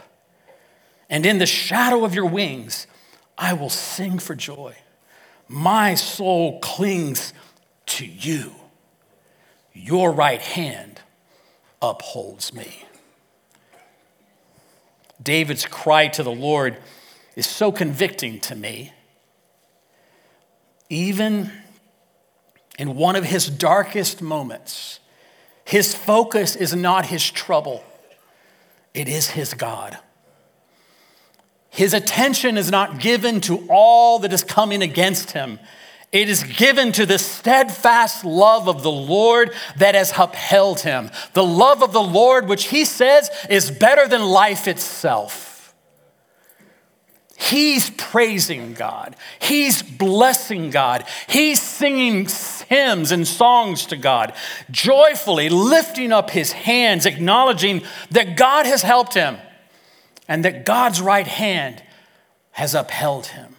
And 1.10 1.25
in 1.25 1.38
the 1.38 1.45
shadow 1.45 2.04
of 2.04 2.13
your 2.13 2.25
wings, 2.25 2.88
I 3.38 3.54
will 3.54 3.69
sing 3.69 4.19
for 4.19 4.36
joy. 4.36 4.75
My 5.47 5.95
soul 5.95 6.60
clings 6.60 7.34
to 7.88 8.06
you. 8.06 8.54
Your 9.73 10.12
right 10.12 10.41
hand 10.41 10.99
upholds 11.82 12.54
me. 12.54 12.84
David's 15.21 15.65
cry 15.65 16.08
to 16.10 16.23
the 16.23 16.32
Lord 16.32 16.78
is 17.36 17.45
so 17.47 17.71
convicting 17.71 18.39
to 18.41 18.56
me 18.56 18.93
even 20.89 21.52
in 22.78 22.95
one 22.95 23.15
of 23.15 23.25
his 23.25 23.47
darkest 23.47 24.21
moments, 24.21 24.99
his 25.65 25.93
focus 25.93 26.56
is 26.56 26.75
not 26.75 27.06
his 27.08 27.30
trouble, 27.30 27.84
it 28.93 29.08
is 29.08 29.32
his 29.32 29.54
God. 29.54 29.97
His 31.69 31.93
attention 31.93 32.58
is 32.58 32.71
not 32.71 32.99
given 32.99 33.41
to 33.41 33.67
all 33.69 34.19
that 34.19 34.34
is 34.34 34.43
coming 34.43 34.82
against 34.82 35.32
him. 35.32 35.60
It 36.12 36.28
is 36.28 36.43
given 36.43 36.91
to 36.93 37.06
the 37.06 37.19
steadfast 37.19 38.25
love 38.25 38.67
of 38.67 38.82
the 38.82 38.91
Lord 38.91 39.54
that 39.78 39.93
has 39.93 40.12
upheld 40.17 40.80
him. 40.80 41.12
The 41.34 41.43
love 41.43 41.84
of 41.84 41.93
the 41.93 42.02
Lord, 42.02 42.47
which 42.47 42.65
he 42.65 42.84
says 42.84 43.30
is 43.49 43.69
better 43.69 44.08
than 44.08 44.23
life 44.23 44.67
itself. 44.67 45.48
He's 47.39 47.89
praising 47.91 48.73
God. 48.73 49.15
He's 49.39 49.82
blessing 49.82 50.71
God. 50.71 51.06
He's 51.28 51.62
singing 51.62 52.28
hymns 52.67 53.13
and 53.13 53.25
songs 53.25 53.86
to 53.88 53.95
God, 53.95 54.34
joyfully 54.69 55.47
lifting 55.47 56.12
up 56.12 56.32
his 56.32 56.52
hands, 56.52 57.06
acknowledging 57.06 57.82
that 58.12 58.36
God 58.36 58.65
has 58.65 58.82
helped 58.82 59.13
him 59.13 59.38
and 60.28 60.43
that 60.43 60.65
God's 60.65 61.02
right 61.02 61.25
hand 61.25 61.82
has 62.52 62.75
upheld 62.75 63.28
him. 63.28 63.56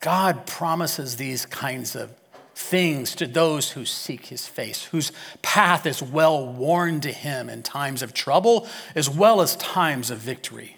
God 0.00 0.46
promises 0.46 1.16
these 1.16 1.44
kinds 1.44 1.94
of 1.94 2.14
things 2.54 3.14
to 3.16 3.26
those 3.26 3.72
who 3.72 3.84
seek 3.84 4.26
his 4.26 4.48
face, 4.48 4.84
whose 4.86 5.12
path 5.42 5.84
is 5.84 6.02
well 6.02 6.46
worn 6.46 7.00
to 7.02 7.12
him 7.12 7.50
in 7.50 7.62
times 7.62 8.02
of 8.02 8.14
trouble 8.14 8.66
as 8.94 9.10
well 9.10 9.42
as 9.42 9.56
times 9.56 10.10
of 10.10 10.18
victory. 10.18 10.77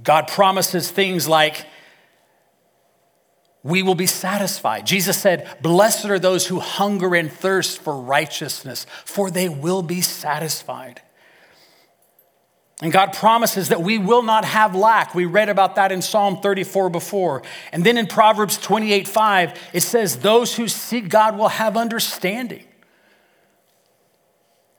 God 0.00 0.28
promises 0.28 0.90
things 0.90 1.28
like, 1.28 1.66
we 3.62 3.82
will 3.82 3.94
be 3.94 4.06
satisfied. 4.06 4.86
Jesus 4.86 5.16
said, 5.16 5.56
Blessed 5.62 6.06
are 6.06 6.18
those 6.18 6.46
who 6.46 6.58
hunger 6.58 7.14
and 7.14 7.30
thirst 7.30 7.80
for 7.80 8.00
righteousness, 8.00 8.86
for 9.04 9.30
they 9.30 9.48
will 9.48 9.82
be 9.82 10.00
satisfied. 10.00 11.00
And 12.80 12.90
God 12.92 13.12
promises 13.12 13.68
that 13.68 13.80
we 13.80 13.98
will 13.98 14.24
not 14.24 14.44
have 14.44 14.74
lack. 14.74 15.14
We 15.14 15.24
read 15.24 15.48
about 15.48 15.76
that 15.76 15.92
in 15.92 16.02
Psalm 16.02 16.40
34 16.40 16.90
before. 16.90 17.42
And 17.70 17.84
then 17.84 17.96
in 17.96 18.08
Proverbs 18.08 18.58
28 18.58 19.06
5, 19.06 19.70
it 19.72 19.82
says, 19.82 20.16
Those 20.16 20.56
who 20.56 20.66
seek 20.66 21.08
God 21.08 21.38
will 21.38 21.48
have 21.48 21.76
understanding. 21.76 22.64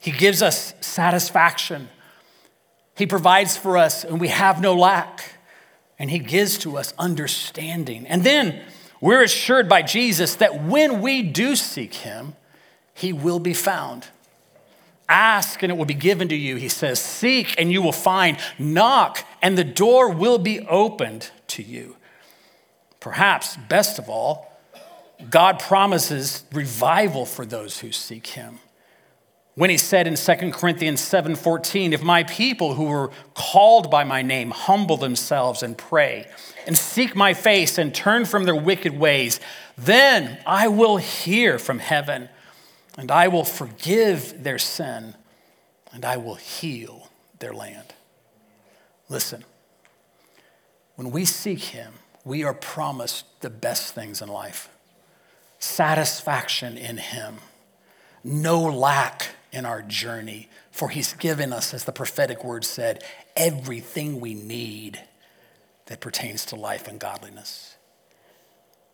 He 0.01 0.11
gives 0.11 0.41
us 0.41 0.73
satisfaction 0.81 1.87
he 2.95 3.07
provides 3.07 3.57
for 3.57 3.77
us 3.77 4.03
and 4.03 4.19
we 4.19 4.27
have 4.27 4.61
no 4.61 4.73
lack. 4.73 5.37
And 5.99 6.09
He 6.11 6.19
gives 6.19 6.57
to 6.59 6.77
us 6.77 6.93
understanding. 6.97 8.05
And 8.07 8.23
then 8.23 8.61
we're 8.99 9.23
assured 9.23 9.69
by 9.69 9.81
Jesus 9.81 10.35
that 10.35 10.63
when 10.63 11.01
we 11.01 11.23
do 11.23 11.55
seek 11.55 11.93
Him, 11.95 12.35
He 12.93 13.13
will 13.13 13.39
be 13.39 13.53
found. 13.53 14.07
Ask 15.09 15.61
and 15.61 15.71
it 15.71 15.75
will 15.75 15.85
be 15.85 15.93
given 15.93 16.29
to 16.29 16.35
you. 16.35 16.55
He 16.55 16.69
says, 16.69 16.99
Seek 16.99 17.59
and 17.59 17.71
you 17.71 17.81
will 17.81 17.91
find. 17.91 18.37
Knock 18.57 19.25
and 19.41 19.57
the 19.57 19.63
door 19.63 20.09
will 20.09 20.37
be 20.37 20.61
opened 20.61 21.29
to 21.47 21.63
you. 21.63 21.97
Perhaps, 22.99 23.57
best 23.69 23.99
of 23.99 24.09
all, 24.09 24.51
God 25.29 25.59
promises 25.59 26.43
revival 26.53 27.25
for 27.25 27.45
those 27.45 27.79
who 27.79 27.91
seek 27.91 28.27
Him 28.27 28.59
when 29.55 29.69
he 29.69 29.77
said 29.77 30.07
in 30.07 30.15
2 30.15 30.53
Corinthians 30.53 30.99
7:14, 31.01 31.93
"If 31.93 32.01
my 32.01 32.23
people 32.23 32.73
who 32.73 32.85
were 32.85 33.11
called 33.33 33.91
by 33.91 34.03
my 34.03 34.21
name 34.21 34.51
humble 34.51 34.97
themselves 34.97 35.61
and 35.61 35.77
pray 35.77 36.27
and 36.65 36.77
seek 36.77 37.15
my 37.15 37.33
face 37.33 37.77
and 37.77 37.93
turn 37.93 38.25
from 38.25 38.45
their 38.45 38.55
wicked 38.55 38.97
ways, 38.97 39.39
then 39.77 40.41
I 40.45 40.67
will 40.67 40.97
hear 40.97 41.59
from 41.59 41.79
heaven 41.79 42.29
and 42.97 43.11
I 43.11 43.27
will 43.27 43.45
forgive 43.45 44.43
their 44.43 44.59
sin 44.59 45.15
and 45.91 46.03
I 46.03 46.17
will 46.17 46.35
heal 46.35 47.09
their 47.39 47.53
land." 47.53 47.93
Listen. 49.09 49.45
When 50.95 51.09
we 51.09 51.25
seek 51.25 51.59
him, 51.59 51.99
we 52.23 52.43
are 52.43 52.53
promised 52.53 53.25
the 53.41 53.49
best 53.49 53.93
things 53.93 54.21
in 54.21 54.29
life. 54.29 54.69
Satisfaction 55.57 56.77
in 56.77 56.97
him, 56.97 57.39
no 58.23 58.61
lack 58.61 59.29
in 59.53 59.65
our 59.65 59.83
journey, 59.83 60.49
for 60.71 60.89
He's 60.89 61.13
given 61.13 61.53
us, 61.53 61.73
as 61.73 61.85
the 61.85 61.91
prophetic 61.91 62.43
word 62.43 62.65
said, 62.65 63.03
everything 63.37 64.19
we 64.19 64.33
need 64.33 64.99
that 65.85 66.01
pertains 66.01 66.45
to 66.47 66.55
life 66.55 66.87
and 66.87 66.99
godliness. 66.99 67.77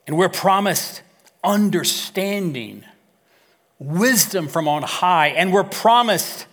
And 0.05 0.17
we're 0.17 0.29
promised 0.29 1.01
understanding, 1.43 2.83
wisdom 3.79 4.47
from 4.49 4.67
on 4.67 4.83
high, 4.83 5.27
and 5.29 5.53
we're 5.53 5.63
promised 5.63 6.45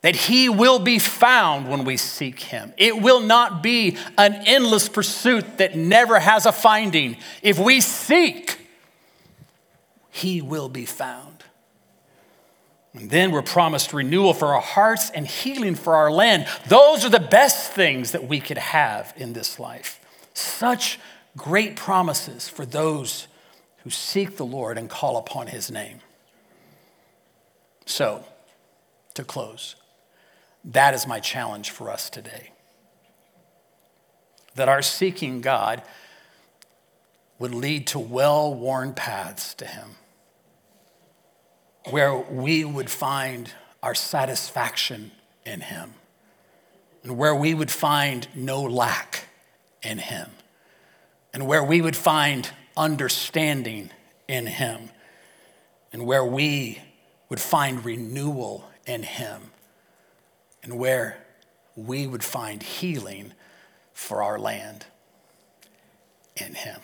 that 0.00 0.16
He 0.16 0.48
will 0.48 0.78
be 0.78 0.98
found 0.98 1.68
when 1.68 1.84
we 1.84 1.98
seek 1.98 2.40
Him. 2.40 2.72
It 2.78 3.02
will 3.02 3.20
not 3.20 3.62
be 3.62 3.98
an 4.16 4.34
endless 4.46 4.88
pursuit 4.88 5.58
that 5.58 5.76
never 5.76 6.18
has 6.18 6.46
a 6.46 6.52
finding. 6.52 7.18
If 7.42 7.58
we 7.58 7.80
seek, 7.82 8.58
He 10.10 10.40
will 10.40 10.70
be 10.70 10.86
found. 10.86 11.35
And 12.96 13.10
then 13.10 13.30
we're 13.30 13.42
promised 13.42 13.92
renewal 13.92 14.32
for 14.32 14.54
our 14.54 14.60
hearts 14.60 15.10
and 15.10 15.26
healing 15.26 15.74
for 15.74 15.94
our 15.94 16.10
land. 16.10 16.46
Those 16.66 17.04
are 17.04 17.10
the 17.10 17.20
best 17.20 17.72
things 17.72 18.12
that 18.12 18.26
we 18.26 18.40
could 18.40 18.56
have 18.56 19.12
in 19.18 19.34
this 19.34 19.60
life. 19.60 20.00
Such 20.32 20.98
great 21.36 21.76
promises 21.76 22.48
for 22.48 22.64
those 22.64 23.28
who 23.84 23.90
seek 23.90 24.38
the 24.38 24.46
Lord 24.46 24.78
and 24.78 24.88
call 24.88 25.18
upon 25.18 25.48
his 25.48 25.70
name. 25.70 25.98
So, 27.84 28.24
to 29.12 29.22
close, 29.22 29.76
that 30.64 30.94
is 30.94 31.06
my 31.06 31.20
challenge 31.20 31.70
for 31.70 31.90
us 31.90 32.08
today. 32.08 32.50
That 34.54 34.70
our 34.70 34.80
seeking 34.80 35.42
God 35.42 35.82
would 37.38 37.54
lead 37.54 37.86
to 37.88 37.98
well 37.98 38.54
worn 38.54 38.94
paths 38.94 39.52
to 39.54 39.66
him 39.66 39.96
where 41.90 42.16
we 42.16 42.64
would 42.64 42.90
find 42.90 43.52
our 43.82 43.94
satisfaction 43.94 45.12
in 45.44 45.60
Him 45.60 45.94
and 47.02 47.16
where 47.16 47.34
we 47.34 47.54
would 47.54 47.70
find 47.70 48.26
no 48.34 48.62
lack 48.62 49.26
in 49.82 49.98
Him 49.98 50.30
and 51.32 51.46
where 51.46 51.62
we 51.62 51.80
would 51.80 51.94
find 51.94 52.50
understanding 52.76 53.90
in 54.26 54.46
Him 54.46 54.90
and 55.92 56.04
where 56.04 56.24
we 56.24 56.82
would 57.28 57.40
find 57.40 57.84
renewal 57.84 58.68
in 58.86 59.04
Him 59.04 59.50
and 60.62 60.78
where 60.78 61.18
we 61.76 62.06
would 62.06 62.24
find 62.24 62.62
healing 62.62 63.32
for 63.92 64.22
our 64.22 64.38
land 64.38 64.86
in 66.36 66.54
Him. 66.54 66.80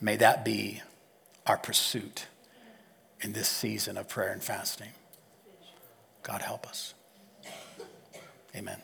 May 0.00 0.16
that 0.16 0.44
be 0.44 0.82
our 1.46 1.56
pursuit 1.56 2.26
in 3.24 3.32
this 3.32 3.48
season 3.48 3.96
of 3.96 4.06
prayer 4.06 4.30
and 4.30 4.42
fasting. 4.42 4.90
God 6.22 6.42
help 6.42 6.66
us. 6.66 6.92
Amen. 8.54 8.80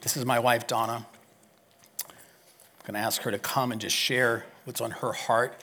This 0.00 0.16
is 0.16 0.24
my 0.24 0.38
wife, 0.38 0.66
Donna. 0.66 1.06
I'm 2.02 2.86
going 2.86 2.94
to 2.94 3.06
ask 3.06 3.22
her 3.22 3.30
to 3.30 3.38
come 3.38 3.70
and 3.70 3.80
just 3.80 3.94
share 3.94 4.46
what's 4.64 4.80
on 4.80 4.90
her 4.90 5.12
heart. 5.12 5.60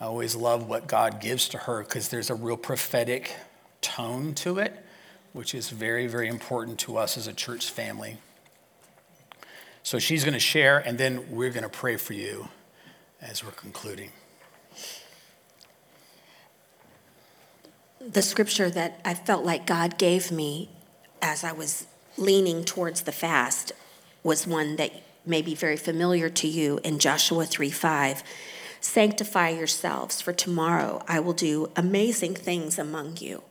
I 0.00 0.06
always 0.06 0.34
love 0.34 0.68
what 0.68 0.88
God 0.88 1.20
gives 1.20 1.48
to 1.50 1.58
her 1.58 1.84
because 1.84 2.08
there's 2.08 2.30
a 2.30 2.34
real 2.34 2.56
prophetic 2.56 3.36
tone 3.80 4.34
to 4.34 4.58
it, 4.58 4.84
which 5.32 5.54
is 5.54 5.70
very, 5.70 6.08
very 6.08 6.26
important 6.26 6.80
to 6.80 6.96
us 6.96 7.16
as 7.16 7.28
a 7.28 7.32
church 7.32 7.70
family. 7.70 8.18
So 9.92 9.98
she's 9.98 10.24
going 10.24 10.32
to 10.32 10.40
share, 10.40 10.78
and 10.78 10.96
then 10.96 11.30
we're 11.30 11.50
going 11.50 11.64
to 11.64 11.68
pray 11.68 11.98
for 11.98 12.14
you 12.14 12.48
as 13.20 13.44
we're 13.44 13.50
concluding. 13.50 14.10
The 18.00 18.22
scripture 18.22 18.70
that 18.70 19.02
I 19.04 19.12
felt 19.12 19.44
like 19.44 19.66
God 19.66 19.98
gave 19.98 20.32
me 20.32 20.70
as 21.20 21.44
I 21.44 21.52
was 21.52 21.86
leaning 22.16 22.64
towards 22.64 23.02
the 23.02 23.12
fast 23.12 23.72
was 24.22 24.46
one 24.46 24.76
that 24.76 24.92
may 25.26 25.42
be 25.42 25.54
very 25.54 25.76
familiar 25.76 26.30
to 26.30 26.48
you 26.48 26.80
in 26.82 26.98
Joshua 26.98 27.44
3 27.44 27.68
5. 27.68 28.22
Sanctify 28.80 29.50
yourselves, 29.50 30.22
for 30.22 30.32
tomorrow 30.32 31.02
I 31.06 31.20
will 31.20 31.34
do 31.34 31.70
amazing 31.76 32.34
things 32.34 32.78
among 32.78 33.18
you. 33.18 33.42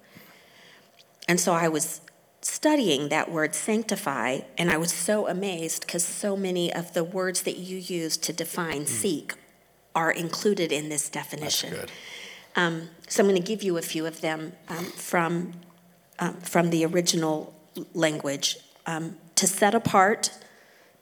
And 1.27 1.39
so 1.39 1.54
I 1.54 1.67
was 1.67 2.01
studying 2.41 3.10
that 3.10 3.32
word 3.32 3.54
sanctify, 3.54 4.39
and 4.58 4.71
I 4.71 4.77
was 4.77 4.91
so 4.91 5.27
amazed 5.27 5.82
because 5.86 6.04
so 6.04 6.36
many 6.36 6.73
of 6.73 6.93
the 6.93 7.04
words 7.04 7.43
that 7.43 7.58
you 7.58 7.77
use 7.77 8.17
to 8.17 8.34
define 8.34 8.82
mm. 8.82 8.88
seek 8.88 9.34
are 9.93 10.12
included 10.12 10.71
in 10.71 10.89
this 10.89 11.10
definition. 11.10 11.71
That's 11.71 11.82
good. 11.82 11.91
Um, 12.56 12.89
so 13.08 13.23
I'm 13.23 13.30
going 13.30 13.41
to 13.41 13.47
give 13.47 13.63
you 13.63 13.77
a 13.77 13.82
few 13.82 14.06
of 14.06 14.21
them 14.21 14.54
um, 14.67 14.86
from, 14.86 15.54
um, 16.19 16.36
from 16.41 16.69
the 16.69 16.86
original 16.86 17.54
language. 17.93 18.58
Um, 18.86 19.17
to 19.36 19.47
set 19.47 19.73
apart, 19.73 20.32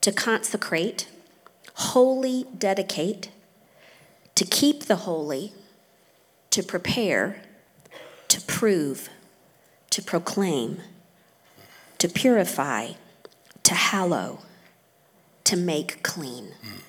to 0.01 0.11
consecrate, 0.11 1.07
wholly 1.73 2.45
dedicate, 2.57 3.31
to 4.35 4.45
keep 4.45 4.83
the 4.83 4.97
holy, 4.97 5.53
to 6.51 6.61
prepare, 6.61 7.41
to 8.27 8.41
prove, 8.41 9.09
to 9.89 10.01
proclaim 10.01 10.81
to 11.99 12.09
purify, 12.09 12.93
to 13.63 13.73
hallow, 13.73 14.39
to 15.43 15.55
make 15.55 16.03
clean. 16.03 16.53
Mm. 16.65 16.81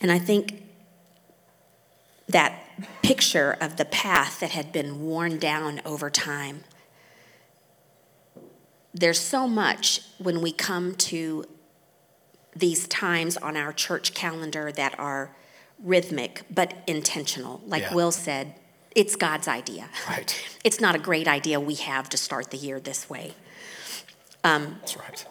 And 0.00 0.12
I 0.12 0.18
think 0.18 0.62
that 2.28 2.62
picture 3.02 3.56
of 3.60 3.76
the 3.76 3.84
path 3.84 4.40
that 4.40 4.50
had 4.50 4.72
been 4.72 5.02
worn 5.02 5.38
down 5.38 5.80
over 5.84 6.10
time. 6.10 6.64
There's 8.94 9.20
so 9.20 9.46
much 9.46 10.02
when 10.18 10.40
we 10.40 10.52
come 10.52 10.94
to 10.96 11.44
these 12.54 12.86
times 12.88 13.36
on 13.36 13.56
our 13.56 13.72
church 13.72 14.14
calendar 14.14 14.70
that 14.72 14.98
are 14.98 15.34
rhythmic 15.82 16.42
but 16.50 16.74
intentional. 16.86 17.62
Like 17.66 17.82
yeah. 17.82 17.94
Will 17.94 18.12
said, 18.12 18.54
it's 18.94 19.16
God's 19.16 19.48
idea. 19.48 19.88
Right. 20.08 20.48
It's 20.64 20.80
not 20.80 20.94
a 20.94 20.98
great 21.00 21.26
idea 21.26 21.58
we 21.58 21.74
have 21.74 22.08
to 22.10 22.16
start 22.16 22.52
the 22.52 22.56
year 22.56 22.78
this 22.78 23.10
way. 23.10 23.34
Um, 24.44 24.76
That's 24.78 24.96
right. 24.96 25.26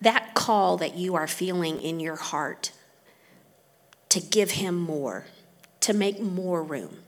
That 0.00 0.32
call 0.32 0.78
that 0.78 0.96
you 0.96 1.14
are 1.14 1.26
feeling 1.26 1.78
in 1.78 2.00
your 2.00 2.16
heart 2.16 2.72
to 4.08 4.20
give 4.20 4.52
Him 4.52 4.76
more, 4.76 5.26
to 5.80 5.92
make 5.92 6.20
more 6.20 6.62
room, 6.62 7.00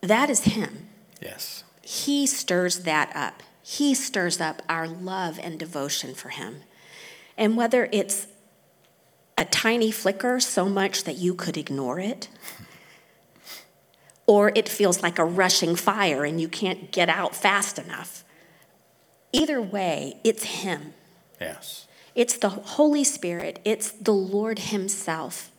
that 0.00 0.30
is 0.30 0.44
Him. 0.44 0.88
Yes. 1.20 1.64
He 1.82 2.26
stirs 2.26 2.80
that 2.80 3.10
up. 3.16 3.42
He 3.62 3.94
stirs 3.94 4.40
up 4.40 4.62
our 4.68 4.86
love 4.86 5.40
and 5.42 5.58
devotion 5.58 6.14
for 6.14 6.28
Him. 6.28 6.62
And 7.36 7.56
whether 7.56 7.88
it's 7.92 8.26
a 9.36 9.44
tiny 9.44 9.90
flicker 9.90 10.38
so 10.38 10.68
much 10.68 11.04
that 11.04 11.16
you 11.16 11.34
could 11.34 11.56
ignore 11.56 11.98
it, 11.98 12.28
or 14.30 14.52
it 14.54 14.68
feels 14.68 15.02
like 15.02 15.18
a 15.18 15.24
rushing 15.24 15.74
fire 15.74 16.24
and 16.24 16.40
you 16.40 16.46
can't 16.46 16.92
get 16.92 17.08
out 17.08 17.34
fast 17.34 17.80
enough. 17.80 18.22
Either 19.32 19.60
way, 19.60 20.20
it's 20.22 20.44
Him. 20.44 20.94
Yes. 21.40 21.88
It's 22.14 22.36
the 22.36 22.50
Holy 22.50 23.02
Spirit, 23.02 23.58
it's 23.64 23.90
the 23.90 24.14
Lord 24.14 24.60
Himself 24.60 25.50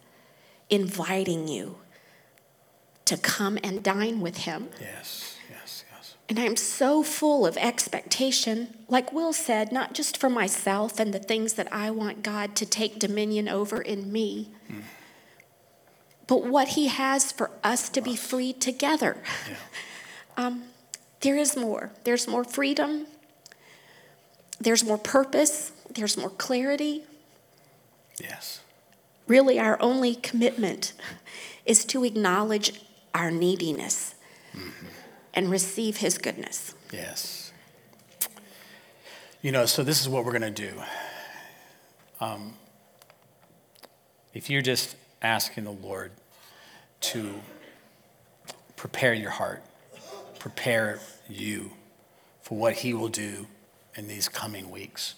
inviting 0.69 1.49
you 1.49 1.79
to 3.03 3.17
come 3.17 3.60
and 3.62 3.84
dine 3.84 4.21
with 4.21 4.38
Him. 4.38 4.69
Yes, 4.79 5.36
yes, 5.49 5.84
yes. 5.91 6.15
And 6.29 6.39
I'm 6.39 6.55
so 6.55 7.03
full 7.03 7.45
of 7.45 7.57
expectation, 7.57 8.77
like 8.88 9.12
Will 9.12 9.34
said, 9.34 9.73
not 9.73 9.93
just 9.93 10.15
for 10.15 10.29
myself 10.29 10.97
and 10.97 11.13
the 11.13 11.19
things 11.19 11.55
that 11.55 11.67
I 11.73 11.91
want 11.91 12.23
God 12.23 12.55
to 12.55 12.65
take 12.65 12.99
dominion 12.99 13.49
over 13.49 13.81
in 13.81 14.13
me. 14.13 14.51
Mm 14.71 14.84
but 16.32 16.46
what 16.46 16.70
He 16.70 16.88
has 16.88 17.34
for 17.34 17.52
us 17.62 17.89
to 17.89 18.00
be 18.00 18.15
free 18.15 18.54
together. 18.54 19.17
Yeah. 19.50 19.56
Um, 20.38 20.63
there 21.20 21.36
is 21.36 21.58
more. 21.58 21.91
There's 22.06 22.26
more 22.26 22.46
freedom, 22.46 23.06
there's 24.58 24.82
more 24.82 24.98
purpose, 24.98 25.74
there's 25.94 26.15
more 26.15 26.30
clarity. 26.30 27.04
Yes. 28.17 28.62
Really, 29.28 29.60
our 29.60 29.80
only 29.82 30.15
commitment 30.15 30.94
is 31.65 31.84
to 31.88 32.06
acknowledge 32.06 32.82
our 33.13 33.30
neediness 33.30 34.15
mm-hmm. 34.56 34.86
and 35.34 35.52
receive 35.52 35.98
His 35.98 36.17
goodness. 36.17 36.74
Yes. 36.94 37.52
You 39.42 39.52
know, 39.52 39.65
so 39.65 39.84
this 39.84 40.00
is 40.00 40.08
what 40.08 40.23
we're 40.23 40.40
going 40.40 40.54
to 40.54 40.69
do. 40.69 40.82
Um, 42.21 42.54
if 44.34 44.50
you're 44.50 44.62
just 44.62 44.96
asking 45.21 45.65
the 45.65 45.71
Lord 45.71 46.12
to 47.02 47.41
prepare 48.75 49.13
your 49.13 49.31
heart, 49.31 49.63
prepare 50.39 50.99
you 51.29 51.71
for 52.41 52.58
what 52.58 52.73
He 52.73 52.93
will 52.93 53.10
do 53.10 53.47
in 53.95 54.08
these 54.08 54.27
coming 54.29 54.69
weeks. 54.71 55.15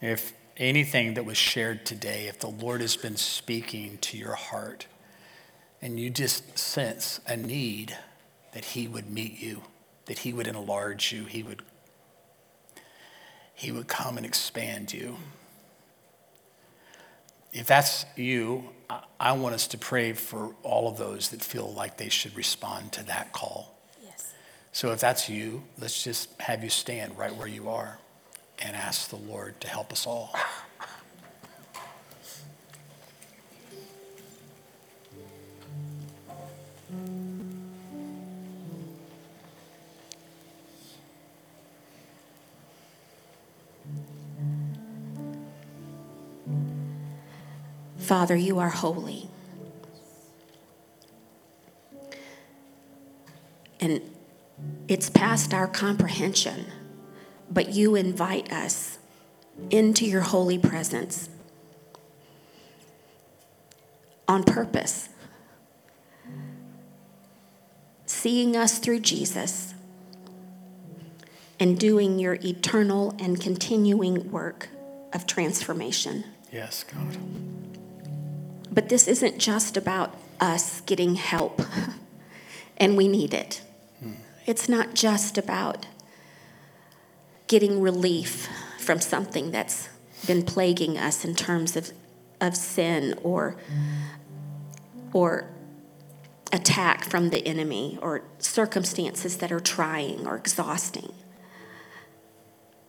If 0.00 0.32
anything 0.56 1.14
that 1.14 1.24
was 1.24 1.36
shared 1.36 1.84
today, 1.84 2.26
if 2.26 2.38
the 2.38 2.48
Lord 2.48 2.80
has 2.80 2.96
been 2.96 3.16
speaking 3.16 3.98
to 4.02 4.16
your 4.16 4.34
heart 4.34 4.86
and 5.80 5.98
you 5.98 6.10
just 6.10 6.58
sense 6.58 7.20
a 7.26 7.36
need 7.36 7.96
that 8.52 8.64
He 8.64 8.86
would 8.86 9.10
meet 9.10 9.40
you, 9.40 9.62
that 10.06 10.20
He 10.20 10.32
would 10.32 10.46
enlarge 10.46 11.12
you, 11.12 11.24
He 11.24 11.42
would, 11.42 11.62
he 13.54 13.72
would 13.72 13.88
come 13.88 14.16
and 14.16 14.26
expand 14.26 14.92
you. 14.92 15.16
If 17.52 17.66
that's 17.66 18.04
you, 18.16 18.70
I 19.20 19.32
want 19.32 19.54
us 19.54 19.66
to 19.68 19.78
pray 19.78 20.12
for 20.12 20.54
all 20.62 20.88
of 20.88 20.98
those 20.98 21.30
that 21.30 21.42
feel 21.42 21.72
like 21.72 21.96
they 21.96 22.08
should 22.08 22.36
respond 22.36 22.92
to 22.92 23.04
that 23.06 23.32
call. 23.32 23.74
Yes. 24.02 24.32
So 24.72 24.92
if 24.92 25.00
that's 25.00 25.28
you, 25.28 25.62
let's 25.78 26.02
just 26.02 26.40
have 26.40 26.62
you 26.62 26.70
stand 26.70 27.16
right 27.16 27.34
where 27.34 27.48
you 27.48 27.68
are 27.68 27.98
and 28.58 28.76
ask 28.76 29.10
the 29.10 29.16
Lord 29.16 29.60
to 29.60 29.68
help 29.68 29.92
us 29.92 30.06
all. 30.06 30.34
Father, 48.04 48.36
you 48.36 48.58
are 48.58 48.68
holy. 48.68 49.28
And 53.80 54.02
it's 54.88 55.08
past 55.08 55.54
our 55.54 55.66
comprehension, 55.66 56.66
but 57.50 57.70
you 57.70 57.94
invite 57.94 58.52
us 58.52 58.98
into 59.70 60.04
your 60.04 60.20
holy 60.20 60.58
presence 60.58 61.30
on 64.28 64.44
purpose, 64.44 65.08
seeing 68.04 68.54
us 68.54 68.78
through 68.78 69.00
Jesus 69.00 69.72
and 71.58 71.78
doing 71.78 72.18
your 72.18 72.34
eternal 72.34 73.14
and 73.18 73.40
continuing 73.40 74.30
work 74.30 74.68
of 75.14 75.26
transformation. 75.26 76.24
Yes, 76.52 76.84
God. 76.84 77.43
But 78.74 78.88
this 78.88 79.06
isn't 79.06 79.38
just 79.38 79.76
about 79.76 80.16
us 80.40 80.80
getting 80.80 81.14
help, 81.14 81.62
and 82.76 82.96
we 82.96 83.06
need 83.06 83.32
it. 83.32 83.62
Hmm. 84.00 84.14
It's 84.46 84.68
not 84.68 84.94
just 84.94 85.38
about 85.38 85.86
getting 87.46 87.80
relief 87.80 88.48
from 88.80 89.00
something 89.00 89.52
that's 89.52 89.88
been 90.26 90.42
plaguing 90.42 90.98
us 90.98 91.24
in 91.24 91.36
terms 91.36 91.76
of, 91.76 91.92
of 92.40 92.56
sin 92.56 93.14
or, 93.22 93.56
or 95.12 95.48
attack 96.52 97.04
from 97.04 97.30
the 97.30 97.46
enemy 97.46 97.96
or 98.02 98.22
circumstances 98.38 99.36
that 99.36 99.52
are 99.52 99.60
trying 99.60 100.26
or 100.26 100.36
exhausting. 100.36 101.12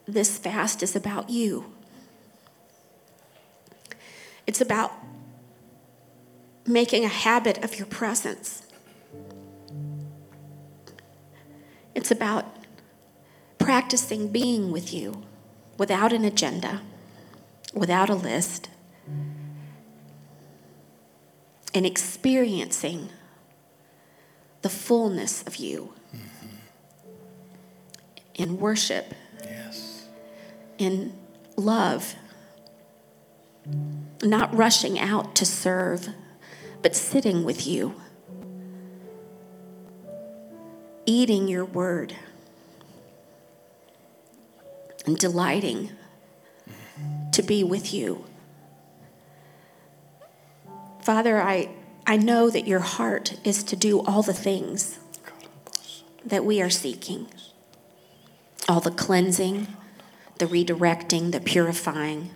This 0.07 0.38
fast 0.38 0.81
is 0.81 0.95
about 0.95 1.29
you. 1.29 1.73
It's 4.47 4.61
about 4.61 4.93
making 6.66 7.05
a 7.05 7.09
habit 7.09 7.63
of 7.63 7.78
your 7.78 7.88
presence. 7.88 8.63
It's 11.93 12.11
about 12.11 12.45
practicing 13.57 14.28
being 14.32 14.72
with 14.72 14.93
you 14.93 15.24
without 15.78 16.11
an 16.13 16.26
agenda, 16.26 16.82
without 17.74 18.09
a 18.09 18.16
list, 18.16 18.70
and 21.74 21.86
experiencing 21.86 23.09
the 24.61 24.70
fullness 24.70 25.43
of 25.43 25.57
you 25.57 25.93
mm-hmm. 26.16 26.47
in 28.34 28.57
worship, 28.57 29.13
yes. 29.43 30.07
in 30.78 31.13
love, 31.55 32.16
not 34.24 34.55
rushing 34.55 34.97
out 34.97 35.36
to 35.36 35.45
serve, 35.45 36.09
but 36.86 36.95
sitting 36.95 37.43
with 37.43 37.65
you, 37.65 37.95
eating 41.07 41.47
your 41.47 41.65
word, 41.65 42.15
and 45.07 45.17
delighting 45.17 45.89
to 47.31 47.41
be 47.41 47.63
with 47.63 47.91
you. 47.91 48.23
Father, 51.01 51.41
I, 51.41 51.71
I 52.05 52.17
know 52.17 52.51
that 52.51 52.67
your 52.67 52.81
heart 52.81 53.39
is 53.43 53.63
to 53.63 53.75
do 53.75 54.01
all 54.01 54.21
the 54.21 54.31
things 54.31 54.99
that 56.23 56.45
we 56.45 56.61
are 56.61 56.69
seeking 56.69 57.25
all 58.69 58.79
the 58.79 58.91
cleansing, 58.91 59.65
the 60.38 60.45
redirecting, 60.45 61.31
the 61.31 61.39
purifying, 61.39 62.29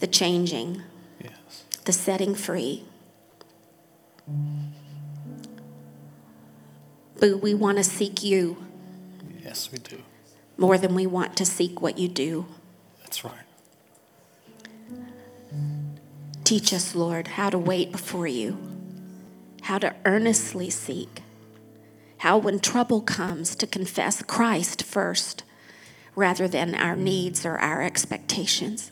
the 0.00 0.08
changing. 0.08 0.82
The 1.88 1.92
setting 1.94 2.34
free. 2.34 2.84
But 7.18 7.40
we 7.40 7.54
want 7.54 7.78
to 7.78 7.82
seek 7.82 8.22
you. 8.22 8.58
Yes, 9.42 9.72
we 9.72 9.78
do. 9.78 10.02
More 10.58 10.76
than 10.76 10.94
we 10.94 11.06
want 11.06 11.34
to 11.38 11.46
seek 11.46 11.80
what 11.80 11.96
you 11.96 12.06
do. 12.06 12.44
That's 13.00 13.24
right. 13.24 13.32
Teach 16.44 16.74
us, 16.74 16.94
Lord, 16.94 17.28
how 17.28 17.48
to 17.48 17.58
wait 17.58 17.90
before 17.90 18.26
you, 18.26 18.58
how 19.62 19.78
to 19.78 19.94
earnestly 20.04 20.68
seek, 20.68 21.22
how 22.18 22.36
when 22.36 22.60
trouble 22.60 23.00
comes 23.00 23.56
to 23.56 23.66
confess 23.66 24.22
Christ 24.22 24.82
first 24.82 25.42
rather 26.14 26.46
than 26.46 26.74
our 26.74 26.96
needs 26.96 27.46
or 27.46 27.56
our 27.56 27.80
expectations. 27.80 28.90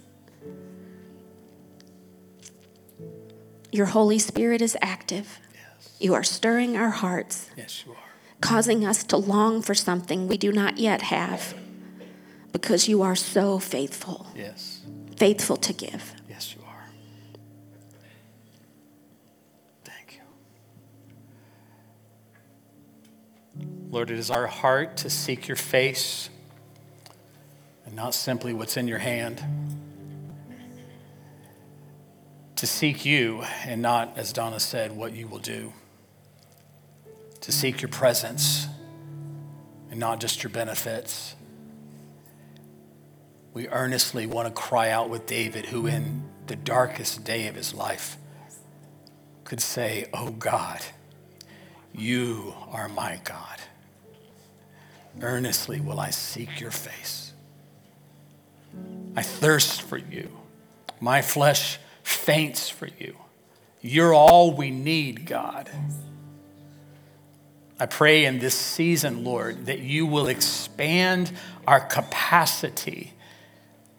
Your 3.72 3.86
Holy 3.86 4.18
Spirit 4.18 4.62
is 4.62 4.76
active. 4.80 5.38
Yes. 5.52 5.96
You 6.00 6.14
are 6.14 6.24
stirring 6.24 6.76
our 6.76 6.90
hearts. 6.90 7.50
Yes, 7.56 7.84
you 7.84 7.92
are. 7.92 7.98
Causing 8.40 8.86
us 8.86 9.02
to 9.04 9.16
long 9.16 9.62
for 9.62 9.74
something 9.74 10.28
we 10.28 10.36
do 10.36 10.52
not 10.52 10.78
yet 10.78 11.02
have 11.02 11.54
because 12.52 12.88
you 12.88 13.02
are 13.02 13.16
so 13.16 13.58
faithful. 13.58 14.26
Yes. 14.34 14.80
Faithful 15.16 15.56
to 15.58 15.72
give. 15.72 16.14
Yes, 16.28 16.54
you 16.54 16.62
are. 16.66 16.86
Thank 19.84 20.20
you. 23.58 23.66
Lord, 23.90 24.10
it 24.10 24.18
is 24.18 24.30
our 24.30 24.46
heart 24.46 24.96
to 24.98 25.10
seek 25.10 25.48
your 25.48 25.56
face 25.56 26.30
and 27.84 27.94
not 27.94 28.14
simply 28.14 28.52
what's 28.52 28.76
in 28.76 28.88
your 28.88 28.98
hand. 28.98 29.42
To 32.56 32.66
seek 32.66 33.04
you 33.04 33.42
and 33.66 33.82
not, 33.82 34.16
as 34.16 34.32
Donna 34.32 34.58
said, 34.58 34.96
what 34.96 35.12
you 35.12 35.28
will 35.28 35.38
do. 35.38 35.74
To 37.42 37.52
seek 37.52 37.82
your 37.82 37.90
presence 37.90 38.66
and 39.90 40.00
not 40.00 40.20
just 40.20 40.42
your 40.42 40.50
benefits. 40.50 41.34
We 43.52 43.68
earnestly 43.68 44.26
want 44.26 44.48
to 44.48 44.54
cry 44.54 44.90
out 44.90 45.10
with 45.10 45.26
David, 45.26 45.66
who 45.66 45.86
in 45.86 46.24
the 46.46 46.56
darkest 46.56 47.24
day 47.24 47.46
of 47.46 47.54
his 47.54 47.74
life 47.74 48.16
could 49.44 49.60
say, 49.60 50.06
Oh 50.14 50.30
God, 50.30 50.80
you 51.94 52.54
are 52.70 52.88
my 52.88 53.20
God. 53.24 53.60
Earnestly 55.20 55.80
will 55.80 56.00
I 56.00 56.10
seek 56.10 56.60
your 56.60 56.70
face. 56.70 57.32
I 59.14 59.22
thirst 59.22 59.82
for 59.82 59.98
you. 59.98 60.30
My 61.00 61.22
flesh 61.22 61.78
faints 62.06 62.68
for 62.68 62.88
you. 63.00 63.16
You're 63.80 64.14
all 64.14 64.54
we 64.54 64.70
need, 64.70 65.26
God. 65.26 65.68
I 67.80 67.86
pray 67.86 68.24
in 68.24 68.38
this 68.38 68.54
season, 68.54 69.24
Lord, 69.24 69.66
that 69.66 69.80
you 69.80 70.06
will 70.06 70.28
expand 70.28 71.32
our 71.66 71.80
capacity 71.80 73.12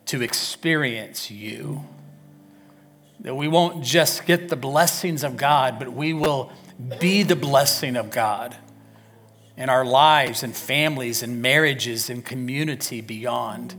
to 0.05 0.21
experience 0.21 1.29
you. 1.29 1.83
That 3.19 3.35
we 3.35 3.49
won't 3.49 3.83
just 3.83 4.25
get 4.25 4.47
the 4.47 4.55
blessings 4.55 5.23
of 5.23 5.35
God, 5.35 5.77
but 5.77 5.91
we 5.91 6.13
will 6.13 6.51
be 6.99 7.23
the 7.23 7.35
blessing 7.35 7.97
of 7.97 8.09
God 8.09 8.55
in 9.57 9.69
our 9.69 9.83
lives 9.83 10.43
and 10.43 10.55
families 10.55 11.21
and 11.21 11.41
marriages 11.41 12.09
and 12.09 12.23
community 12.23 13.01
beyond. 13.01 13.75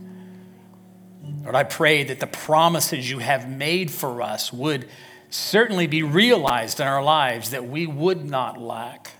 Lord, 1.43 1.55
I 1.55 1.63
pray 1.63 2.03
that 2.03 2.19
the 2.19 2.27
promises 2.27 3.09
you 3.09 3.19
have 3.19 3.49
made 3.49 3.91
for 3.91 4.21
us 4.21 4.51
would 4.51 4.87
certainly 5.29 5.87
be 5.87 6.03
realized 6.03 6.79
in 6.79 6.87
our 6.87 7.03
lives, 7.03 7.51
that 7.51 7.67
we 7.67 7.85
would 7.87 8.25
not 8.25 8.59
lack, 8.59 9.11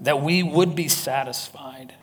that 0.00 0.22
we 0.22 0.42
would 0.42 0.74
be 0.74 0.88
satisfied, 0.88 1.94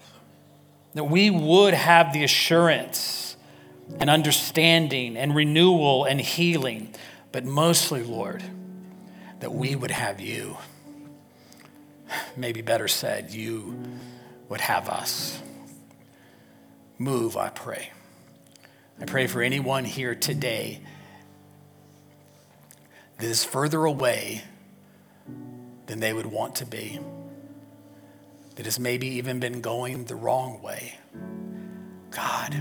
that 0.93 1.05
we 1.05 1.29
would 1.29 1.73
have 1.73 2.13
the 2.13 2.23
assurance 2.23 3.35
and 3.99 4.09
understanding 4.09 5.17
and 5.17 5.35
renewal 5.35 6.05
and 6.05 6.19
healing, 6.21 6.93
but 7.31 7.45
mostly, 7.45 8.03
Lord, 8.03 8.43
that 9.39 9.53
we 9.53 9.75
would 9.75 9.91
have 9.91 10.19
you 10.19 10.57
maybe 12.35 12.61
better 12.61 12.87
said, 12.87 13.31
you 13.31 13.81
would 14.49 14.61
have 14.61 14.89
us. 14.89 15.41
Move, 16.97 17.35
I 17.37 17.49
pray. 17.49 17.91
I 18.99 19.05
pray 19.05 19.27
for 19.27 19.41
anyone 19.41 19.85
here 19.85 20.15
today 20.15 20.79
that 23.17 23.25
is 23.25 23.43
further 23.43 23.85
away 23.85 24.43
than 25.87 25.99
they 25.99 26.13
would 26.13 26.25
want 26.25 26.55
to 26.57 26.65
be, 26.65 26.99
that 28.55 28.65
has 28.65 28.79
maybe 28.79 29.07
even 29.07 29.39
been 29.39 29.61
going 29.61 30.05
the 30.05 30.15
wrong 30.15 30.61
way. 30.61 30.95
God, 32.11 32.55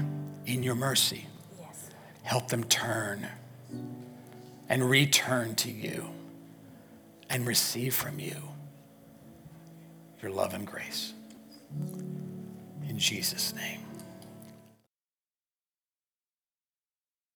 in 0.46 0.62
your 0.62 0.74
mercy, 0.74 1.26
yes. 1.60 1.90
help 2.22 2.48
them 2.48 2.64
turn 2.64 3.28
and 4.68 4.88
return 4.88 5.54
to 5.56 5.70
you 5.70 6.08
and 7.28 7.46
receive 7.46 7.94
from 7.94 8.18
you 8.18 8.36
your 10.22 10.30
love 10.30 10.54
and 10.54 10.66
grace. 10.66 11.12
In 12.88 12.98
Jesus' 12.98 13.54
name. 13.54 13.81